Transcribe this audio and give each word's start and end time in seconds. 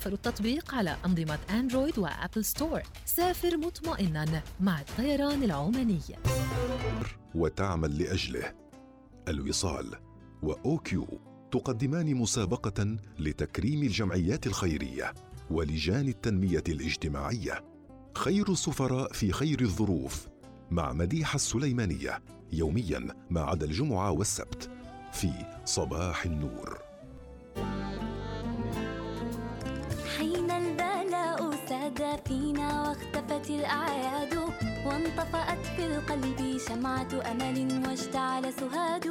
يتوفر 0.00 0.12
التطبيق 0.12 0.74
على 0.74 0.96
أنظمة 1.06 1.38
Android 1.50 1.98
و 1.98 2.06
Apple 2.06 2.44
Store 2.44 2.82
سافر 3.04 3.56
مطمئنا 3.56 4.42
مع 4.60 4.80
الطيران 4.80 5.42
العماني. 5.42 6.00
وتعمل 7.34 7.98
لأجله. 7.98 8.54
الوصال 9.28 9.94
و 10.42 10.63
OQ 10.63 11.06
تقدمان 11.50 12.14
مسابقة 12.14 12.96
لتكريم 13.18 13.82
الجمعيات 13.82 14.46
الخيرية 14.46 15.14
ولجان 15.50 16.08
التنمية 16.08 16.64
الاجتماعية. 16.68 17.64
خير 18.16 18.52
السفراء 18.52 19.12
في 19.12 19.32
خير 19.32 19.60
الظروف 19.60 20.28
مع 20.70 20.92
مديحة 20.92 21.36
السليمانية 21.36 22.22
يوميا 22.52 23.06
ما 23.30 23.40
عدا 23.40 23.66
الجمعة 23.66 24.10
والسبت 24.10 24.70
في 25.12 25.32
صباح 25.64 26.24
النور. 26.24 26.89
فينا 32.00 32.68
واختفت 32.82 33.50
الأعياد 33.50 34.34
وانطفأت 34.86 35.62
في 35.76 35.86
القلب 35.86 36.58
شمعة 36.68 37.12
أمل 37.32 37.82
واشتعل 37.88 38.52
سهاد. 38.52 39.06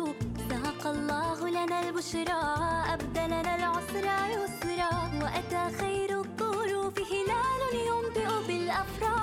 ساق 0.49 0.87
الله 0.87 1.49
لنا 1.49 1.89
البشرى 1.89 2.41
أبدلنا 2.93 3.55
العسر 3.55 4.05
يسرا. 4.35 4.93
وأتى 5.23 5.77
خير 5.77 6.19
الظروف 6.19 6.95
هلال 7.11 7.73
ينبئ 7.89 8.47
بالأفراح 8.47 9.18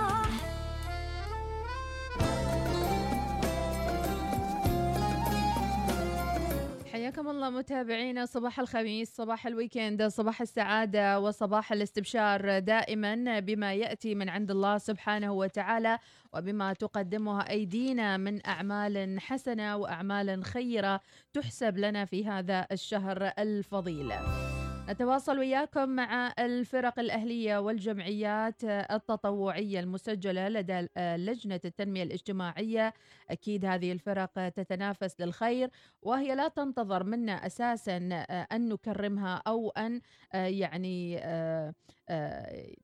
حياكم 6.96 7.28
الله 7.28 7.50
متابعينا. 7.50 8.26
صباح 8.26 8.60
الخميس 8.60 9.16
صباح 9.16 9.46
الويكند 9.46 10.02
صباح 10.02 10.40
السعادة 10.40 11.20
وصباح 11.20 11.72
الاستبشار 11.72 12.58
دائما 12.58 13.40
بما 13.40 13.74
يأتي 13.74 14.14
من 14.14 14.28
عند 14.28 14.50
الله 14.50 14.78
سبحانه 14.78 15.32
وتعالى 15.32 15.98
وبما 16.32 16.72
تقدمها 16.72 17.50
أيدينا 17.50 18.16
من 18.16 18.46
أعمال 18.46 19.20
حسنة 19.20 19.76
وأعمال 19.76 20.44
خيرة 20.44 21.00
تحسب 21.32 21.78
لنا 21.78 22.04
في 22.04 22.26
هذا 22.26 22.66
الشهر 22.72 23.32
الفضيل. 23.38 24.12
نتواصل 24.88 25.38
وياكم 25.38 25.88
مع 25.88 26.32
الفرق 26.38 26.98
الأهلية 26.98 27.58
والجمعيات 27.58 28.64
التطوعية 28.64 29.80
المسجلة 29.80 30.48
لدى 30.48 30.88
لجنة 30.98 31.60
التنمية 31.64 32.02
الاجتماعية. 32.02 32.94
أكيد 33.30 33.64
هذه 33.64 33.92
الفرق 33.92 34.48
تتنافس 34.48 35.20
للخير 35.20 35.70
وهي 36.02 36.34
لا 36.34 36.48
تنتظر 36.48 37.04
منا 37.04 37.46
أساسا 37.46 37.96
أن 38.52 38.68
نكرمها 38.68 39.42
أو 39.46 39.70
أن 39.70 40.00
يعني 40.34 41.18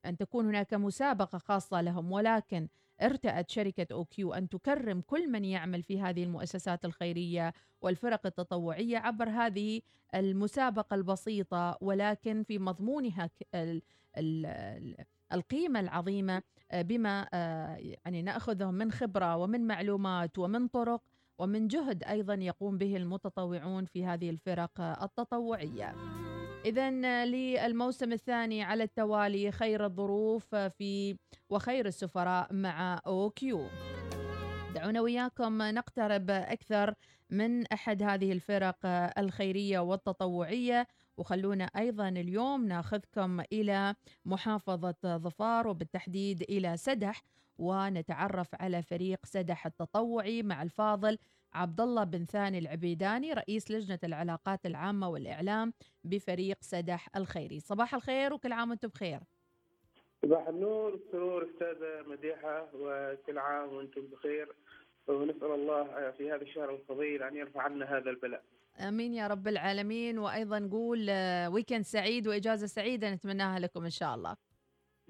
أن 0.07 0.17
تكون 0.19 0.47
هناك 0.47 0.75
مسابقة 0.75 1.39
خاصة 1.39 1.81
لهم. 1.81 2.13
ولكن 2.13 2.69
ارتأت 3.03 3.51
شركة 3.51 3.87
أوكيو 3.93 4.35
أن 4.35 4.49
تكرم 4.49 5.01
كل 5.01 5.31
من 5.31 5.45
يعمل 5.45 5.83
في 5.83 6.01
هذه 6.01 6.25
المؤسسات 6.25 6.85
الخيرية 6.85 7.53
والفرق 7.81 8.27
التطوعية 8.27 8.99
عبر 8.99 9.29
هذه 9.29 9.81
المسابقة 10.15 10.95
البسيطة 10.95 11.79
ولكن 11.81 12.43
في 12.43 12.59
مضمونها 12.59 13.31
القيمة 15.33 15.81
العظيمة 15.81 16.43
بما 16.73 17.29
يعني 18.05 18.23
نأخذه 18.23 18.71
من 18.71 18.93
خبرة 18.93 19.37
ومن 19.37 19.67
معلومات 19.67 20.39
ومن 20.39 20.69
طرق 20.69 21.03
ومن 21.39 21.69
جهد 21.69 22.05
أيضا 22.05 22.35
يقوم 22.35 22.79
به 22.79 22.97
المتطوعون 22.97 23.85
في 23.85 24.05
هذه 24.05 24.31
الفرق 24.31 24.81
التطوعية. 24.81 25.95
إذا 26.65 26.91
للموسم 27.25 28.13
الثاني 28.13 28.63
على 28.63 28.83
التوالي 28.83 29.53
خير 29.53 29.85
الظروف 29.85 30.55
في 30.55 31.17
وخير 31.51 31.87
السفراء 31.87 32.55
مع 32.55 33.01
أوكيو. 33.07 33.67
دعونا 34.75 35.01
وياكم 35.01 35.63
نقترب 35.63 36.31
أكثر 36.31 36.95
من 37.31 37.67
أحد 37.67 38.03
هذه 38.03 38.33
الفرق 38.33 38.77
الخيرية 39.19 39.79
والتطوعية 39.79 40.87
وخلونا 41.17 41.65
أيضا 41.65 42.09
اليوم 42.09 42.65
ناخذكم 42.67 43.41
إلى 43.41 43.95
محافظة 44.25 45.17
ظفار 45.17 45.69
وبالتحديد 45.69 46.43
إلى 46.43 46.77
سدح 46.77 47.23
ونتعرف 47.59 48.49
على 48.55 48.83
فريق 48.83 49.27
سدح 49.27 49.67
التطوعي 49.67 50.43
مع 50.43 50.63
الفاضل 50.63 51.19
عبد 51.55 51.81
الله 51.81 52.05
بن 52.05 52.25
ثاني 52.25 52.59
العبيداني 52.59 53.33
رئيس 53.33 53.71
لجنة 53.71 53.99
العلاقات 54.05 54.67
العامة 54.67 55.09
والإعلام 55.09 55.73
بفريق 56.05 56.57
سدح 56.61 57.09
الخيري. 57.17 57.61
صباح 57.61 57.95
الخير 57.95 58.33
وكل 58.33 58.53
عام 58.53 58.71
وأنتم 58.71 58.89
بخير. 58.89 59.21
صباح 60.23 60.49
النور 60.49 60.93
والسرور 60.93 61.49
أستاذة 61.51 62.03
مديحة 62.09 62.69
وكل 62.75 63.39
عام 63.39 63.73
وأنتم 63.73 64.01
بخير. 64.01 64.49
ونسأل 65.07 65.51
الله 65.51 66.11
في 66.11 66.31
هذا 66.31 66.43
الشهر 66.43 66.75
الفضيل 66.75 67.23
أن 67.23 67.37
يرفع 67.37 67.63
عنا 67.63 67.97
هذا 67.97 68.11
البلاء. 68.11 68.43
آمين 68.81 69.15
يا 69.15 69.27
رب 69.27 69.49
العالمين. 69.49 70.19
وأيضا 70.19 70.59
نقول 70.59 71.11
ويكند 71.47 71.83
سعيد 71.83 72.29
وإجازة 72.29 72.67
سعيدة 72.67 73.11
نتمناها 73.11 73.59
لكم 73.59 73.85
إن 73.85 73.91
شاء 73.91 74.15
الله. 74.15 74.37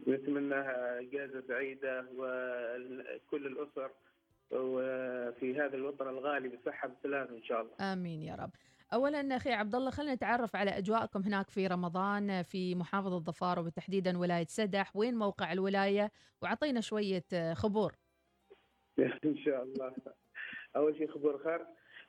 نتمناها 0.09 1.01
إجازة 1.01 1.43
سعيده 1.49 2.07
وكل 2.17 3.47
الأسر. 3.47 3.91
وفي 4.51 5.55
هذا 5.57 5.77
الوطن 5.77 6.09
الغالي 6.09 6.49
بصحة 6.49 6.91
وسلام 6.99 7.29
إن 7.35 7.43
شاء 7.43 7.61
الله. 7.61 7.93
آمين 7.93 8.23
يا 8.23 8.35
رب. 8.35 8.51
اولا 8.93 9.37
أخي 9.37 9.53
عبد 9.53 9.75
الله 9.75 9.91
خلينا 9.91 10.15
نتعرف 10.15 10.57
على 10.57 10.71
أجواءكم 10.71 11.23
هناك 11.23 11.51
في 11.51 11.67
رمضان 11.67 12.43
في 12.43 12.75
محافظة 12.75 13.19
ظفار 13.19 13.59
وبتحديدا 13.59 14.19
ولاية 14.19 14.47
سدح، 14.49 14.97
وين 14.97 15.15
موقع 15.15 15.53
الولاية؟ 15.53 16.13
وأعطينا 16.43 16.81
شوية 16.81 17.25
خبور. 17.55 17.93
إن 19.25 19.37
شاء 19.45 19.63
الله. 19.63 19.95
أول 20.77 20.99
شيء 20.99 21.11
خبر 21.11 21.39
خير 21.39 21.67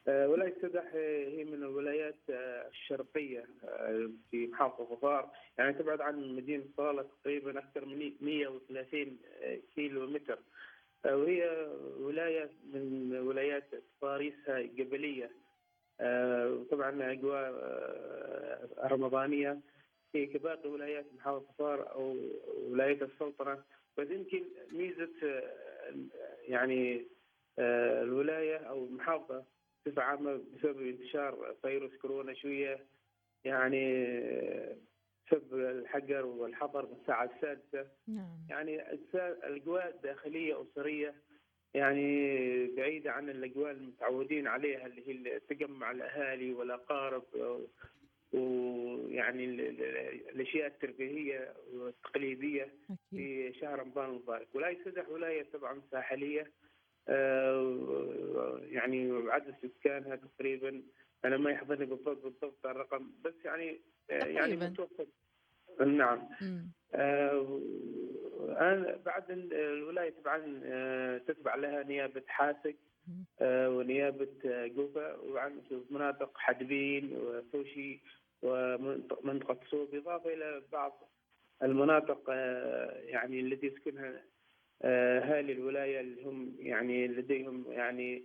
ولاية 0.07 0.55
سدح 0.61 0.83
هي 0.93 1.43
من 1.43 1.53
الولايات 1.53 2.19
الشرقية 2.29 3.45
في 4.31 4.47
محافظة 4.47 4.95
ظفار، 4.95 5.31
يعني 5.57 5.73
تبعد 5.73 6.01
عن 6.01 6.35
مدينة 6.35 6.63
صالة 6.77 7.05
تقريبا 7.21 7.59
أكثر 7.59 7.85
من 7.85 8.11
130 8.21 9.17
كيلو 9.75 10.07
متر. 10.07 10.39
وهي 11.05 11.67
ولاية 11.99 12.49
من 12.73 13.17
ولايات 13.17 13.63
تضاريسها 14.01 14.59
قبلية. 14.59 15.31
طبعا 16.71 17.11
أجواء 17.11 17.51
رمضانية. 18.91 19.59
هي 20.15 20.25
كباقي 20.25 20.69
ولايات 20.69 21.05
محافظة 21.13 21.45
ظفار 21.51 21.91
أو 21.91 22.17
ولاية 22.69 23.03
السلطنة. 23.03 23.63
بس 23.97 24.07
يمكن 24.09 24.43
ميزة 24.71 25.43
يعني 26.47 27.05
الولاية 27.59 28.57
أو 28.57 28.85
المحافظة 28.85 29.43
بصفه 29.85 30.01
عامه 30.01 30.41
بسبب 30.55 30.87
انتشار 30.87 31.55
فيروس 31.61 31.95
كورونا 31.95 32.33
شوية. 32.33 32.85
يعني 33.45 34.07
سبب 35.29 35.53
الحجر 35.53 36.25
والحظر 36.25 36.85
من 36.85 36.97
الساعة 37.01 37.29
السادسة 37.35 37.87
نعم. 38.07 38.37
يعني 38.49 38.81
الأجواء 39.13 39.89
الداخلية 39.95 40.61
أسرية 40.61 41.15
يعني 41.73 42.67
بعيدة 42.67 43.11
عن 43.11 43.29
الأجواء 43.29 43.71
المتعودين 43.71 44.47
عليها 44.47 44.85
اللي 44.85 45.07
هي 45.07 45.39
تجمع 45.39 45.91
الأهالي 45.91 46.53
والأقارب 46.53 47.23
ويعني 48.33 49.45
الأشياء 50.29 50.67
الترفيهية 50.67 51.53
والتقليدية 51.73 52.63
أكيد. 52.63 52.97
في 53.09 53.53
شهر 53.59 53.79
رمضان 53.79 54.09
المبارك 54.09 54.47
ولاية 54.53 54.83
سدح 54.85 55.09
ولاية 55.09 55.45
طبعا 55.53 55.81
ساحلية 55.91 56.51
يعني 58.71 59.11
عدد 59.31 59.55
سكانها 59.79 60.15
تقريبا 60.15 60.83
أنا 61.25 61.37
ما 61.37 61.51
يحضرني 61.51 61.85
بالضبط 61.85 62.23
بالضبط 62.23 62.65
الرقم 62.65 63.11
بس 63.25 63.33
يعني 63.45 63.79
يعني 64.09 64.33
تقريباً. 64.35 64.69
متوسط 64.69 65.07
نعم. 65.85 66.27
آه، 66.93 67.59
أنا 68.49 68.99
بعد 69.05 69.31
ال- 69.31 69.53
الولاية 69.53 70.13
طبعا 70.23 70.61
آه، 70.65 71.17
تتبع 71.17 71.55
لها 71.55 71.83
نيابة 71.83 72.23
حاسك. 72.27 72.75
آه، 73.41 73.69
ونيابة 73.69 74.27
آه، 74.45 74.67
جوفا 74.67 75.15
وعن 75.15 75.61
مناطق 75.89 76.37
حدبين 76.37 77.17
وفوشي 77.17 77.99
ومنطقة 78.41 79.57
صوب 79.71 79.95
إضافة 79.95 80.33
إلى 80.33 80.61
بعض 80.71 81.09
المناطق 81.63 82.23
آه، 82.29 82.99
يعني 83.01 83.39
التي 83.39 83.67
يسكنها 83.67 84.21
آه، 84.81 85.19
أهالي 85.19 85.51
الولاية 85.53 85.99
اللي 85.99 86.23
هم 86.23 86.55
يعني 86.59 87.07
لديهم 87.07 87.65
يعني 87.71 88.23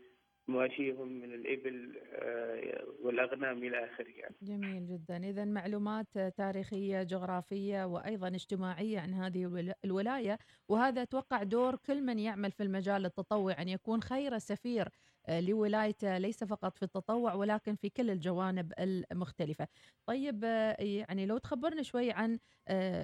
مواشيهم 0.48 1.08
من 1.08 1.34
الإبل 1.34 1.98
آه، 2.12 2.84
والأغنام 3.02 3.58
إلى 3.64 3.84
آخره 3.84 4.08
يعني. 4.08 4.34
جميل 4.42 4.86
جدا. 4.86 5.16
إذا 5.16 5.44
معلومات 5.44 6.06
تاريخية 6.36 7.02
جغرافية 7.02 7.84
وأيضا 7.84 8.28
اجتماعية 8.28 9.00
عن 9.00 9.14
هذه 9.14 9.44
الولا- 9.44 9.78
الولاية 9.84 10.38
وهذا 10.68 11.02
أتوقع 11.02 11.42
دور 11.42 11.76
كل 11.76 12.02
من 12.02 12.18
يعمل 12.18 12.50
في 12.50 12.62
المجال 12.62 13.06
التطوعي 13.06 13.54
أن 13.54 13.68
يكون 13.68 14.02
خير 14.02 14.38
سفير 14.38 14.88
آه، 15.26 15.40
لولايته 15.40 16.18
ليس 16.18 16.44
فقط 16.44 16.76
في 16.76 16.82
التطوع 16.82 17.34
ولكن 17.34 17.74
في 17.74 17.90
كل 17.90 18.10
الجوانب 18.10 18.72
المختلفة. 19.12 19.68
طيب 20.06 20.44
آه، 20.44 20.76
يعني 20.80 21.26
لو 21.26 21.38
تخبرنا 21.38 21.82
شوي 21.82 22.10
عن 22.12 22.38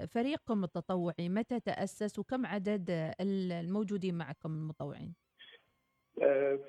فريقكم 0.06 0.64
التطوعي 0.64 1.28
متى 1.28 1.60
تأسس 1.60 2.18
وكم 2.18 2.46
عدد 2.46 3.14
الموجودين 3.20 4.14
معكم 4.14 4.52
المتطوعين 4.54 5.14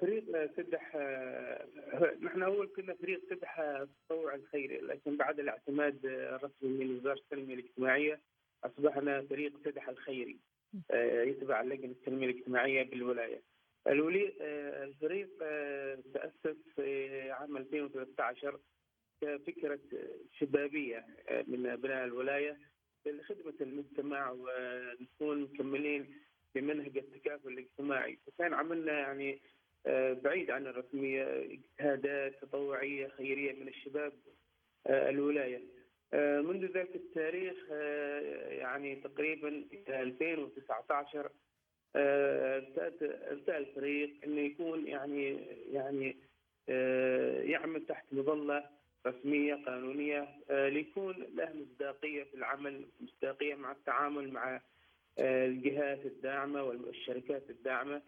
فريق 0.01 0.51
سدح 0.57 0.95
نحن 2.21 2.43
أول 2.43 2.67
كنا 2.75 2.93
فريق 2.93 3.21
سدح 3.29 3.59
التطوع 3.59 4.35
الخيري 4.35 4.77
لكن 4.77 5.17
بعد 5.17 5.39
الاعتماد 5.39 6.05
الرسمي 6.05 6.69
من 6.69 6.95
وزارة 6.97 7.19
التنمية 7.19 7.53
الاجتماعية 7.53 8.19
أصبحنا 8.63 9.21
فريق 9.21 9.53
سدح 9.65 9.89
الخيري 9.89 10.37
يتبع 10.93 11.61
لجنة 11.61 11.91
التنمية 11.91 12.29
الاجتماعية 12.29 12.83
بالولاية. 12.83 13.41
الولي 13.87 14.33
الفريق 14.83 15.29
تأسس 16.13 16.57
في 16.75 17.09
عام 17.31 17.57
2013 17.57 18.59
كفكرة 19.21 19.79
شبابية 20.39 21.05
من 21.47 21.65
أبناء 21.67 22.05
الولاية 22.05 22.57
لخدمه 23.05 23.53
المجتمع 23.61 24.31
ونكون 24.31 25.41
مكملين 25.41 26.13
بمنهج 26.55 26.97
التكافل 26.97 27.47
الاجتماعي. 27.47 28.17
وكان 28.27 28.53
عملنا 28.53 28.99
يعني 28.99 29.39
آه، 29.87 30.13
بعيد 30.13 30.51
عن 30.51 30.67
الرسمية 30.67 31.23
اجتهادات 31.51 32.41
تطوعية 32.41 33.07
خيرية 33.07 33.53
من 33.53 33.67
الشباب 33.67 34.13
آه، 34.87 35.09
الولاية. 35.09 35.61
آه، 36.13 36.41
منذ 36.41 36.65
ذلك 36.65 36.95
التاريخ 36.95 37.55
يعني 38.49 38.95
تقريبا 38.95 39.63
2019 39.89 41.29
آه، 41.95 42.57
ارتأت 42.57 43.03
ارتأى 43.03 43.57
الفريق 43.57 44.13
إنه 44.23 44.41
يكون 44.41 44.87
يعني 44.87 45.37
يعني 45.71 46.17
يعمل 47.49 47.85
تحت 47.85 48.05
مظلة 48.11 48.69
رسمية 49.07 49.55
قانونية 49.55 50.27
ليكون 50.49 51.15
له 51.35 51.53
مصداقية 51.53 52.23
في 52.23 52.33
العمل 52.33 52.85
مصداقية 53.01 53.55
مع 53.55 53.71
التعامل 53.71 54.31
مع 54.31 54.61
الجهات 55.19 56.05
الداعمة 56.05 56.63
والشركات 56.63 57.49
الداعمة. 57.49 58.01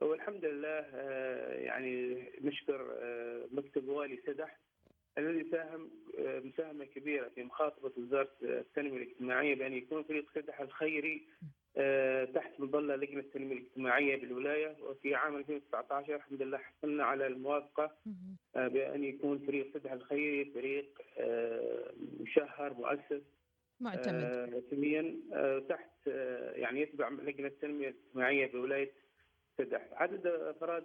والحمد 0.00 0.44
لله 0.44 0.84
آه، 0.94 1.54
يعني 1.54 2.24
نشكر 2.40 2.94
آه، 3.02 3.46
مكتب 3.52 3.88
والي 3.88 4.18
سدح 4.26 4.58
الذي 5.18 5.50
ساهم 5.50 5.90
آه، 6.18 6.40
مساهمة 6.40 6.84
كبيرة 6.84 7.28
في 7.34 7.42
مخاطبة 7.44 7.92
وزارة 7.96 8.28
التنمية 8.42 8.96
الاجتماعية 9.02 9.54
بأن 9.54 9.72
يكون 9.72 10.02
فريق 10.02 10.30
سدح 10.34 10.60
الخيري 10.60 11.22
آه، 11.76 12.24
تحت 12.24 12.60
مظلة 12.60 12.96
لجنة 12.96 13.20
التنمية 13.20 13.56
الاجتماعية 13.56 14.16
بالولاية. 14.20 14.76
وفي 14.82 15.14
عام 15.14 15.36
2019 15.36 16.14
الحمد 16.14 16.42
لله 16.42 16.58
حصلنا 16.58 17.04
على 17.04 17.26
الموافقة 17.26 17.96
آه، 18.56 18.68
بأن 18.68 19.04
يكون 19.04 19.38
فريق 19.38 19.74
سدح 19.74 19.92
الخيري 19.92 20.44
فريق 20.54 21.02
آه، 21.18 21.92
مشهر 22.20 22.74
مؤسس. 22.74 23.22
معتمد. 23.80 24.24
آه، 24.24 24.44
رسميا 24.46 25.16
آه، 25.32 25.58
تحت 25.58 25.90
آه، 26.08 26.52
يعني 26.52 26.80
يتبع 26.80 27.08
لجنة 27.08 27.46
التنمية 27.46 27.88
الاجتماعية 27.88 28.52
بولايه 28.52 28.90
سدح 29.58 29.88
عدد 29.92 30.26
أفراد 30.26 30.84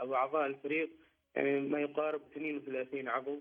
أو 0.00 0.14
أعضاء 0.14 0.46
الفريق 0.46 0.90
يعني 1.34 1.60
ما 1.60 1.80
يقارب 1.80 2.20
32 2.32 3.08
عضو. 3.08 3.40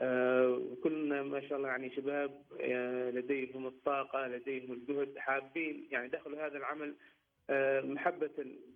آه، 0.00 0.48
وكلنا 0.48 1.22
ما 1.22 1.40
شاء 1.48 1.58
الله 1.58 1.68
يعني 1.68 1.90
شباب 1.90 2.42
آه، 2.60 3.10
لديهم 3.10 3.66
الطاقة 3.66 4.26
لديهم 4.26 4.72
الجهد 4.72 5.18
حابين 5.18 5.88
يعني 5.90 6.08
دخلوا 6.08 6.46
هذا 6.46 6.56
العمل 6.58 6.94
آه، 7.50 7.80
محبة 7.80 8.30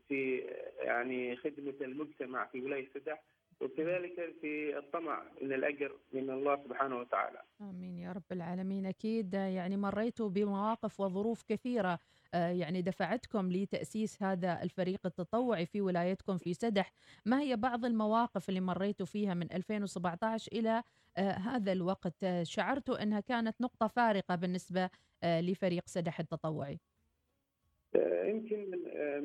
في 0.08 0.42
آه، 0.48 0.84
يعني 0.84 1.36
خدمة 1.36 1.74
المجتمع 1.80 2.46
في 2.46 2.60
ولاية 2.60 2.88
سدح 2.94 3.22
وكذلك 3.60 4.34
في 4.40 4.78
الطمع 4.78 5.22
من 5.42 5.52
الأجر 5.52 5.92
من 6.12 6.30
الله 6.30 6.56
سبحانه 6.64 6.96
وتعالى. 6.98 7.42
آمين 7.60 7.98
يا 7.98 8.12
رب 8.12 8.32
العالمين. 8.32 8.86
أكيد 8.86 9.34
يعني 9.34 9.76
مريتوا 9.76 10.28
بمواقف 10.28 11.00
وظروف 11.00 11.42
كثيرة 11.48 11.98
آه، 12.34 12.48
يعني 12.48 12.82
دفعتكم 12.82 13.52
لتأسيس 13.52 14.22
هذا 14.22 14.62
الفريق 14.62 15.00
التطوعي 15.06 15.66
في 15.66 15.80
ولايتكم 15.80 16.36
في 16.38 16.54
سدح. 16.54 16.92
ما 17.26 17.40
هي 17.40 17.56
بعض 17.56 17.84
المواقف 17.84 18.48
اللي 18.48 18.60
مريتوا 18.60 19.06
فيها 19.06 19.34
من 19.34 19.52
2017 19.52 20.52
إلى 20.52 20.82
آه، 21.16 21.30
هذا 21.30 21.72
الوقت؟ 21.72 22.24
آه، 22.24 22.42
شعرتوا 22.42 23.02
أنها 23.02 23.20
كانت 23.20 23.60
نقطة 23.60 23.86
فارقة 23.86 24.34
بالنسبة 24.34 24.90
آه، 25.22 25.40
لفريق 25.40 25.82
سدح 25.86 26.20
التطوعي. 26.20 26.78
يمكن 28.24 28.70
من 28.70 28.78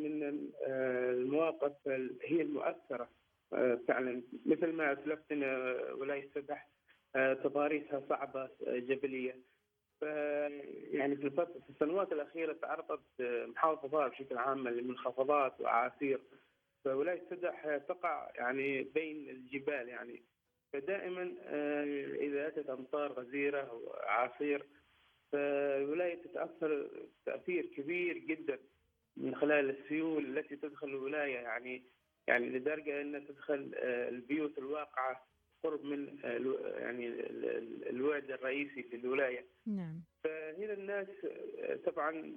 من 0.04 0.24
المواقف 0.68 1.88
ال- 1.88 2.18
هي 2.24 2.42
المؤثرة. 2.42 3.10
فعلا. 3.88 4.22
مثل 4.46 4.72
ما 4.74 4.94
أسلفت 4.94 5.32
إن 5.32 5.44
آه، 5.44 5.94
ولايه 5.94 6.30
سدح 6.36 6.70
آه، 7.16 7.34
تضاريسها 7.34 8.04
صعبة 8.10 8.50
آه، 8.68 8.78
جبلية. 8.78 9.40
يعني 10.92 11.16
في 11.16 11.48
السنوات 11.70 12.12
الأخيرة 12.12 12.54
تعرضت 12.54 13.02
محافظه 13.22 13.88
ضار 13.88 14.10
بشكل 14.10 14.38
عام 14.38 14.68
لمنخفضات 14.68 15.62
وأعاصير. 15.62 16.22
فولايه 16.86 17.22
سدح 17.30 17.78
تقع 17.78 18.32
يعني 18.36 18.84
بين 18.84 19.30
الجبال 19.30 19.88
يعني. 19.90 20.24
فدائما 20.74 21.24
إذا 22.20 22.48
أتت 22.48 22.70
أمطار 22.70 23.12
غزيرة 23.12 23.62
أو 23.62 23.94
أعاصير 23.94 24.66
فالولايه 25.32 26.16
تتأثر 26.24 26.90
تأثير 27.26 27.66
كبير 27.66 28.18
جدا 28.18 28.60
من 29.18 29.36
خلال 29.36 29.70
السيول 29.70 30.38
التي 30.38 30.56
تدخل 30.56 30.88
الولاية 30.88 31.36
يعني. 31.36 31.84
يعني 32.28 32.50
لدرجة 32.50 33.02
انها 33.02 33.20
تدخل 33.20 33.72
آه، 33.76 34.10
البيوت 34.10 34.58
الواقعة 34.58 35.28
قرب 35.64 35.84
من 35.86 36.20
آه، 36.24 36.38
يعني 36.80 37.08
ال- 37.08 37.46
ال- 37.46 37.90
الوعد 37.90 38.32
الرئيسي 38.32 38.84
في 38.84 38.96
الولايه 38.96 39.46
نعم. 39.68 40.02
فهنا 40.24 40.74
الناس 40.74 41.08
آه، 41.60 41.76
طبعا 41.76 42.36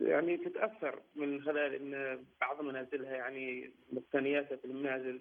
يعني 0.00 0.36
تتأثر 0.36 1.02
من 1.16 1.42
خلال 1.42 1.74
إن 1.74 2.24
بعض 2.40 2.62
منازلها 2.64 3.16
يعني 3.16 3.70
مقتنياتها 3.92 4.56
في 4.56 4.64
المنازل 4.64 5.20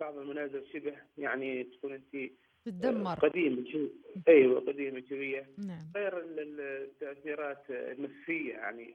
بعض 0.00 0.18
المنازل 0.18 0.66
شبه 0.72 0.96
يعني 1.18 1.64
تكون 1.64 1.92
أنت 1.92 2.30
تتدمر. 2.64 3.14
قديمه 3.14 3.70
شو- 3.72 3.88
أيوه 4.28 4.60
قديمه 4.60 5.02
شوية. 5.08 5.46
نعم. 5.58 5.92
غير 5.96 6.18
ال- 6.18 6.40
ال- 6.40 6.60
التأثيرات 6.60 7.64
النفسية 7.70 8.52
يعني 8.52 8.94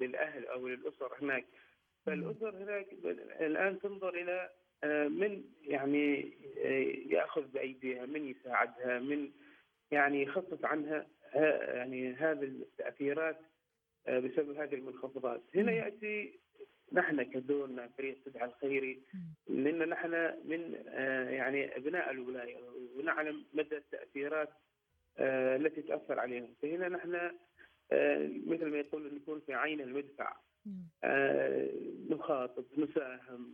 للأهل 0.00 0.46
أو 0.46 0.68
للأسر 0.68 1.12
هناك. 1.22 1.44
فالأسر 2.06 2.56
هناك 2.56 2.86
الآن 3.40 3.78
تنظر 3.80 4.14
إلى 4.14 4.50
آه، 4.84 5.08
من 5.08 5.42
يعني 5.62 6.32
آه، 6.58 7.12
يأخذ 7.14 7.42
بأيديها 7.54 8.06
من 8.06 8.28
يساعدها 8.28 8.98
من 9.00 9.30
يعني 9.90 10.22
يخفف 10.22 10.64
عنها 10.64 11.06
ها- 11.32 11.74
يعني 11.74 12.12
هذه 12.12 12.42
التأثيرات 12.44 13.40
آه، 14.06 14.18
بسبب 14.18 14.56
هذه 14.58 14.74
المنخفضات. 14.74 15.42
هنا. 15.54 15.72
يأتي 15.72 16.38
نحن 16.92 17.22
كدورنا 17.22 17.88
فريق 17.98 18.18
سدح 18.24 18.42
الخيري 18.42 19.00
لأن 19.48 19.88
نحن 19.88 20.10
من 20.44 20.82
آه، 20.88 21.30
يعني 21.30 21.76
أبناء 21.76 22.10
الولاية 22.10 22.56
ونعلم 22.96 23.44
مدى 23.54 23.76
التأثيرات 23.76 24.48
آه، 25.18 25.56
التي 25.56 25.82
تأثر 25.82 26.20
عليهم. 26.20 26.54
فهنا 26.62 26.88
نحن 26.88 27.14
آه، 27.92 28.30
مثل 28.46 28.66
ما 28.66 28.78
يقول 28.78 29.14
نكون 29.14 29.40
في 29.46 29.54
عين 29.54 29.80
المدفع 29.80 30.36
نخاطب 32.10 32.64
نساهم 32.76 33.52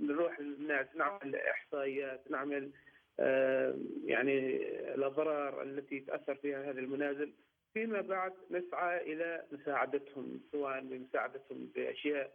نروح 0.00 0.40
للناس 0.40 0.86
نعمل 0.96 1.36
إحصائيات 1.36 2.30
نعمل 2.30 2.70
يعني 4.04 4.56
الأضرار 4.94 5.62
التي 5.62 6.00
تأثر 6.00 6.34
فيها 6.34 6.70
هذه 6.70 6.78
المنازل. 6.78 7.32
فيما 7.74 8.00
بعد 8.00 8.32
نسعى 8.50 9.12
إلى 9.12 9.44
مساعدتهم 9.52 10.40
سواء 10.52 10.80
بمساعدتهم 10.80 11.70
بأشياء 11.74 12.32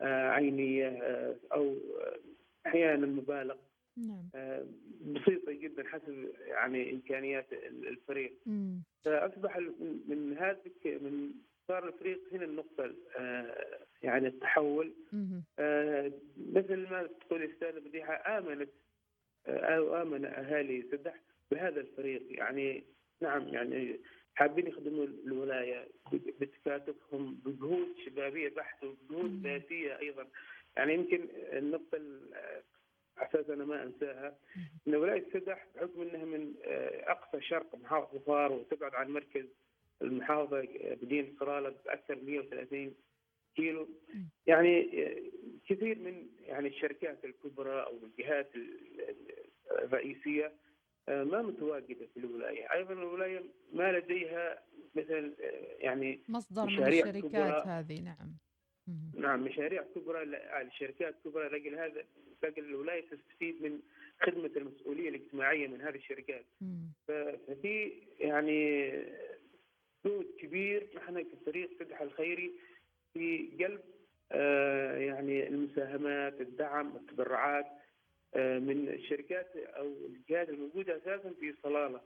آه، 0.00 0.30
عينية 0.30 0.88
آه، 0.88 1.36
أو 1.52 1.76
آه، 2.00 2.18
أحيانا 2.66 3.06
مبالغ. 3.06 3.56
نعم. 3.96 4.28
بسيطة 5.00 5.52
جدا 5.52 5.84
حسب 5.88 6.28
يعني 6.46 6.92
إمكانيات 6.92 7.52
الفريق. 7.88 8.38
مم. 8.46 8.82
فأصبح 9.04 9.58
من 10.08 10.36
هذه 10.38 10.98
من 10.98 11.30
صار 11.68 11.88
الفريق 11.88 12.20
هنا 12.32 12.44
النقطة 12.44 12.94
يعني 14.02 14.26
التحول. 14.26 14.94
آه، 15.58 16.12
مثل 16.52 16.76
ما 16.76 17.08
تقول 17.20 17.42
الاستاذه 17.42 17.78
بديحة 17.78 18.38
آمنت 18.38 18.70
أو 19.48 20.02
آمن 20.02 20.24
أهالي 20.24 20.82
سدح 20.92 21.14
بهذا 21.50 21.80
الفريق. 21.80 22.22
يعني 22.28 22.84
نعم 23.22 23.48
يعني 23.48 24.00
حابين 24.34 24.66
يخدموا 24.66 25.04
الولاية 25.04 25.88
بتكاتفهم 26.40 27.34
بجهود 27.44 27.88
شبابية 28.06 28.48
بحته 28.48 28.86
وبجهود 28.88 29.30
مم. 29.30 29.42
ذاتية 29.42 29.98
أيضا 29.98 30.26
يعني 30.76 30.94
يمكن 30.94 31.28
النقطة 31.34 31.96
ال- 31.96 32.34
أساس 33.18 33.50
أنا 33.50 33.64
ما 33.64 33.82
أنساها 33.82 34.36
إن 34.88 34.94
ولاية 34.94 35.24
سدح 35.32 35.66
بحكم 35.74 36.02
إنها 36.02 36.24
من 36.24 36.54
أقصى 37.06 37.40
شرق 37.42 37.74
محافظة 37.74 38.18
فار 38.18 38.52
وتبعد 38.52 38.94
عن 38.94 39.10
مركز 39.10 39.46
المحافظة 40.02 40.68
مدينه 41.02 41.28
صرالة 41.40 41.74
باكثر 41.84 42.16
من 42.16 42.24
130 42.26 42.94
كيلو. 43.56 43.88
يعني 44.46 44.82
كثير 45.68 45.98
من 45.98 46.26
يعني 46.46 46.68
الشركات 46.68 47.24
الكبرى 47.24 47.82
أو 47.82 47.92
الجهات 48.04 48.50
ال- 48.56 49.00
ال- 49.00 49.34
الرئيسية 49.84 50.52
ما 51.08 51.42
متواجدة 51.42 52.06
في 52.14 52.16
الولاية، 52.20 52.72
أيضا 52.72 52.92
الولاية 52.92 53.42
ما 53.72 53.92
لديها 53.92 54.62
مثل 54.94 55.34
آه، 55.42 55.76
يعني 55.78 56.20
مصدر 56.28 56.64
من 56.66 56.68
الشركات 56.68 57.16
كبرى. 57.24 57.62
هذه 57.66 58.00
نعم. 58.00 58.32
نعم 59.14 59.44
مشاريع 59.44 59.82
كبرى 59.94 60.24
ل- 60.24 60.34
الشركات 60.34 61.14
كبرى 61.24 61.48
لاجل 61.48 61.74
هذا 61.78 62.04
لاجل 62.42 62.64
الولاية 62.64 63.04
تستفيد 63.10 63.62
من 63.62 63.80
خدمة 64.20 64.50
المسؤولية 64.56 65.08
الاجتماعية 65.08 65.66
من 65.68 65.80
هذه 65.80 65.94
الشركات. 65.96 66.44
ففي 67.08 67.92
يعني 68.18 68.90
جهد 70.06 70.26
كبير 70.38 70.86
نحن 70.96 71.20
كفريق 71.22 71.70
فتح 71.80 72.00
الخيري 72.00 72.52
في 73.14 73.48
قلب 73.64 73.80
آه، 74.32 74.96
يعني 74.98 75.48
المساهمات 75.48 76.40
الدعم 76.40 76.96
التبرعات 76.96 77.66
آه، 77.66 77.83
من 78.36 78.88
الشركات 78.88 79.56
أو 79.56 79.92
الجهات 80.06 80.48
الموجودة 80.48 80.96
أساسا 80.96 81.34
في 81.40 81.54
صلالة. 81.62 82.00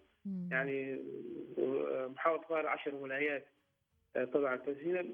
يعني 0.50 1.00
آه، 1.58 2.06
محافظة 2.06 2.68
10 2.68 2.94
ولايات 2.94 3.46
آه، 4.16 4.24
طبعا 4.24 4.56
فهنا 4.56 5.04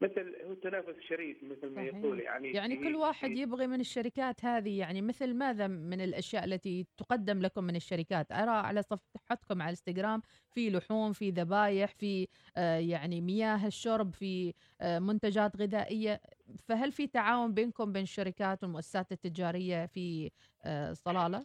مثل 0.00 0.36
هو 0.44 0.54
تنافس 0.54 0.94
شريف 1.08 1.42
مثل 1.42 1.66
ما 1.66 1.76
صحيح. 1.76 1.94
يقول 1.96 2.20
يعني 2.20 2.52
يعني 2.52 2.76
كل 2.76 2.96
واحد 2.96 3.30
يبغي 3.30 3.66
من 3.66 3.80
الشركات 3.80 4.44
هذه 4.44 4.78
يعني 4.78 5.02
مثل 5.02 5.34
ماذا 5.34 5.66
من 5.66 6.00
الأشياء 6.00 6.44
التي 6.44 6.86
تقدم 6.96 7.42
لكم 7.42 7.64
من 7.64 7.76
الشركات؟ 7.76 8.32
أرى 8.32 8.50
على 8.50 8.82
صفحتكم 8.82 9.62
على 9.62 9.68
الإنستغرام 9.72 10.22
في 10.54 10.70
لحوم 10.70 11.12
في 11.12 11.30
ذبايح 11.30 11.90
في 11.94 12.28
آه، 12.56 12.78
يعني 12.78 13.20
مياه 13.20 13.66
الشرب 13.66 14.14
في 14.14 14.54
آه، 14.80 14.98
منتجات 14.98 15.56
غذائية. 15.56 16.20
فهل 16.68 16.92
في 16.92 17.06
تعاون 17.06 17.54
بينكم 17.54 17.92
بين 17.92 18.02
الشركات 18.02 18.62
والمؤسسات 18.64 19.12
التجارية 19.12 19.86
في 19.86 20.30
آه، 20.64 20.92
صلالة؟ 20.92 21.44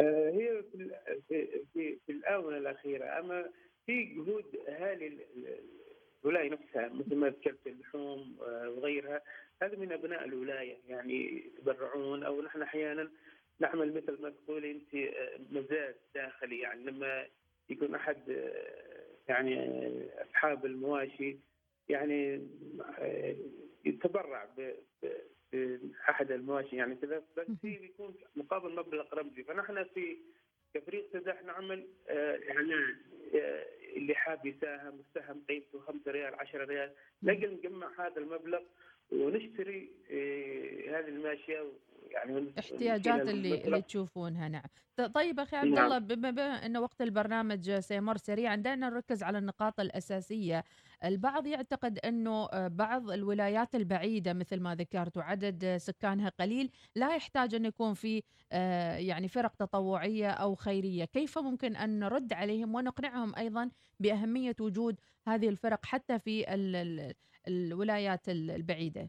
هي 0.00 0.62
في 0.72 0.90
في 1.74 1.98
في, 2.06 2.12
الآونة 2.12 2.56
الأخيرة 2.58 3.18
أما 3.20 3.50
في 3.86 4.04
جهود 4.04 4.44
اهالي 4.68 5.06
ال- 5.06 5.20
ال- 5.36 5.78
الولاية 6.24 6.50
نفسها 6.50 6.88
مثل 6.88 7.14
ما 7.14 7.28
ذكرت 7.28 7.66
اللحوم 7.66 8.36
آه، 8.42 8.70
وغيرها. 8.70 9.22
هذا 9.62 9.76
من 9.76 9.92
أبناء 9.92 10.24
الولاية 10.24 10.76
يعني 10.88 11.46
يتبرعون 11.46 12.22
أو 12.22 12.42
نحن 12.42 12.62
أحيانا 12.62 13.10
نعمل 13.60 13.94
مثل 13.94 14.22
ما 14.22 14.30
تقولي 14.30 14.70
أنت 14.70 14.94
آه، 14.94 15.38
مزاد 15.50 15.96
داخلي. 16.14 16.58
يعني 16.58 16.84
لما 16.84 17.26
يكون 17.70 17.94
أحد 17.94 18.30
آه، 18.30 19.04
يعني 19.28 19.70
أصحاب 20.30 20.66
المواشي 20.66 21.36
يعني 21.88 22.48
يتبرع 23.84 24.48
بأحد 25.52 26.30
المواشي. 26.30 26.76
يعني 26.76 26.94
كذا 26.94 27.22
بس 27.36 27.46
في 27.62 27.78
بيكون 27.78 28.14
مقابل 28.36 28.74
مبلغ 28.74 29.14
رمزي. 29.14 29.42
فنحن 29.42 29.84
في 29.84 30.16
كفريق 30.74 31.12
سداح 31.12 31.42
نعمل 31.42 31.86
إعلان. 32.50 32.96
آه، 33.34 33.66
اللي 33.98 34.14
حاب 34.14 34.46
يساهم 34.46 35.00
السهم 35.00 35.42
قيمته 35.48 35.80
5 35.80 36.10
ريال 36.10 36.34
10 36.34 36.64
ريال. 36.64 36.90
نقل 37.22 37.52
نجمع 37.52 38.06
هذا 38.06 38.16
المبلغ 38.18 38.60
ونشتري 39.12 39.90
آه، 40.10 40.98
هذه 40.98 41.08
الماشية 41.08 41.64
يعني 42.10 42.34
ون- 42.34 42.52
احتياجات 42.58 43.06
ونشيلها 43.14 43.30
اللي. 43.30 43.64
اللي 43.64 43.82
تشوفونها 43.82 44.48
نعم. 44.48 44.62
طيب 45.14 45.40
أخي 45.40 45.56
عبد 45.56 45.68
نعم. 45.68 45.84
الله 45.84 45.98
بما 45.98 46.66
ان 46.66 46.76
وقت 46.76 47.02
البرنامج 47.02 47.70
سيمر 47.78 48.16
سريعا 48.16 48.56
دعنا 48.56 48.88
نركز 48.90 49.22
على 49.22 49.38
النقاط 49.38 49.80
الأساسية. 49.80 50.64
البعض 51.04 51.46
يعتقد 51.46 51.98
إنه 51.98 52.44
آه، 52.52 52.68
بعض 52.68 53.10
الولايات 53.10 53.74
البعيدة 53.74 54.32
مثل 54.32 54.60
ما 54.60 54.74
ذكرت 54.74 55.16
وعدد 55.16 55.76
سكانها 55.76 56.28
قليل 56.28 56.70
لا 56.96 57.14
يحتاج 57.16 57.54
أن 57.54 57.64
يكون 57.64 57.94
في 57.94 58.22
آه، 58.52 58.96
يعني 58.96 59.28
فرق 59.28 59.54
تطوعية 59.54 60.30
أو 60.30 60.54
خيرية. 60.54 61.04
كيف 61.04 61.38
ممكن 61.38 61.76
أن 61.76 61.98
نرد 61.98 62.32
عليهم 62.32 62.74
ونقنعهم 62.74 63.34
أيضا 63.36 63.70
بأهمية 64.00 64.56
وجود 64.60 65.00
هذه 65.28 65.48
الفرق 65.48 65.86
حتى 65.86 66.18
في 66.18 66.54
ال- 66.54 66.76
ال- 66.76 67.14
الولايات 67.48 68.28
ال- 68.28 68.50
البعيدة؟ 68.50 69.08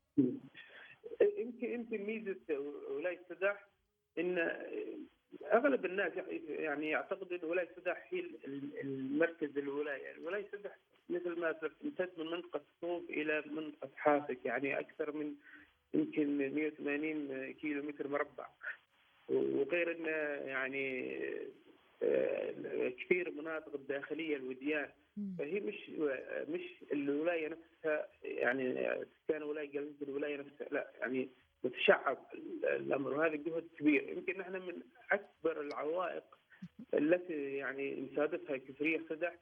يمكن 1.63 1.98
يمكن 1.98 2.06
ميزة 2.06 2.60
ولاية 2.89 3.20
سداح 3.30 3.68
إن 4.20 4.38
أغلب 5.54 5.86
الناس 5.86 6.12
يعني 6.50 6.89
يعتقد 6.89 7.34
إن 7.34 7.50
ولاية 7.50 7.70
سداح 7.75 8.08
هي 8.13 8.20
ال- 8.20 8.80
المركز 8.82 9.58
الولاية، 9.58 10.16
ولاية 10.24 10.46
سداح 10.51 10.78
مثل 11.10 11.39
ما 11.39 11.51
تمتد 11.51 12.10
من 12.18 12.25
منطقة 12.25 12.62
صوب 12.82 13.10
إلى 13.10 13.44
منطقة 13.46 13.89
حافك 13.96 14.46
يعني 14.46 14.80
أكثر 14.80 15.12
من 15.12 15.36
يمكن 15.94 16.38
180 16.56 17.51
كيلو 17.51 17.84
متر 17.84 18.08
مربع. 18.08 18.48
وغير 19.30 19.92
انه 19.92 20.10
يعني 20.50 21.16
آه، 22.04 22.89
كثير 22.89 23.32
مناطق 23.32 23.74
الداخلية 23.75 24.36
الوديان. 24.36 24.89
فهي 25.39 25.60
مش 25.60 25.89
مش 26.50 26.62
الولاية 26.92 27.48
نفسها 27.48 28.08
يعني 28.24 28.89
سكان 29.28 29.44
ولاية 29.44 29.70
قلب 29.80 30.04
الولاية 30.04 30.38
نفسها 30.38 30.68
لا 30.72 30.92
يعني 31.00 31.30
متشعب 31.63 32.18
الأمر 32.63 33.13
وهذا 33.13 33.36
جهد 33.36 33.68
كبير. 33.80 34.10
يمكن 34.10 34.38
نحن 34.38 34.51
من 34.51 34.82
أكبر 35.12 35.62
العوائق 35.62 36.24
التي 36.94 37.56
يعني 37.56 38.10
نصادفها 38.12 38.58
كفريق 38.58 39.10
سدح 39.10 39.36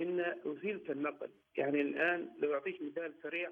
إن 0.00 0.40
وسيلة 0.44 0.82
النقل. 0.90 1.30
يعني 1.56 1.80
الآن 1.80 2.30
لو 2.38 2.54
أعطيك 2.54 2.82
مثال 2.82 3.14
سريع 3.22 3.50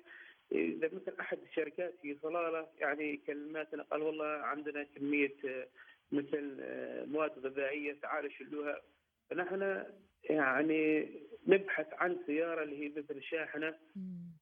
إذا 0.53 0.87
مثل 0.87 1.15
أحد 1.21 1.39
الشركات 1.39 1.95
في 2.03 2.17
صلالة 2.23 2.67
يعني 2.79 3.17
كلماتنا 3.17 3.83
قال 3.83 4.03
والله 4.03 4.27
عندنا 4.27 4.83
كمية 4.83 5.35
آه، 5.45 5.69
مثل 6.13 6.59
آه، 6.61 7.05
مواد 7.05 7.39
غذائية 7.39 7.93
تعالوا 8.03 8.31
شلوها. 8.31 8.81
فنحن 9.31 9.85
يعني 10.25 11.09
نبحث 11.47 11.87
عن 11.93 12.17
سيارة 12.27 12.63
اللي 12.63 12.85
هي 12.85 12.89
مثل 12.89 13.23
شاحنة. 13.23 13.75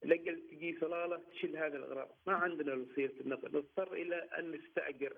لقل 0.04 0.42
تجي 0.50 0.78
صلاله 0.80 1.20
تشيل 1.32 1.56
هذه 1.56 1.76
الأغراض، 1.76 2.18
ما 2.26 2.32
عندنا 2.32 2.74
وسيله 2.74 3.20
النقل، 3.20 3.56
نضطر 3.56 3.92
إلى 3.92 4.16
أن 4.16 4.52
نستأجر 4.52 5.16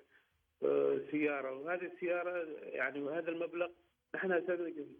آه، 0.63 0.99
سيارة. 1.11 1.57
وهذه 1.57 1.85
السيارة 1.85 2.45
يعني 2.63 3.01
وهذا 3.01 3.29
المبلغ 3.29 3.69
نحن 4.15 4.41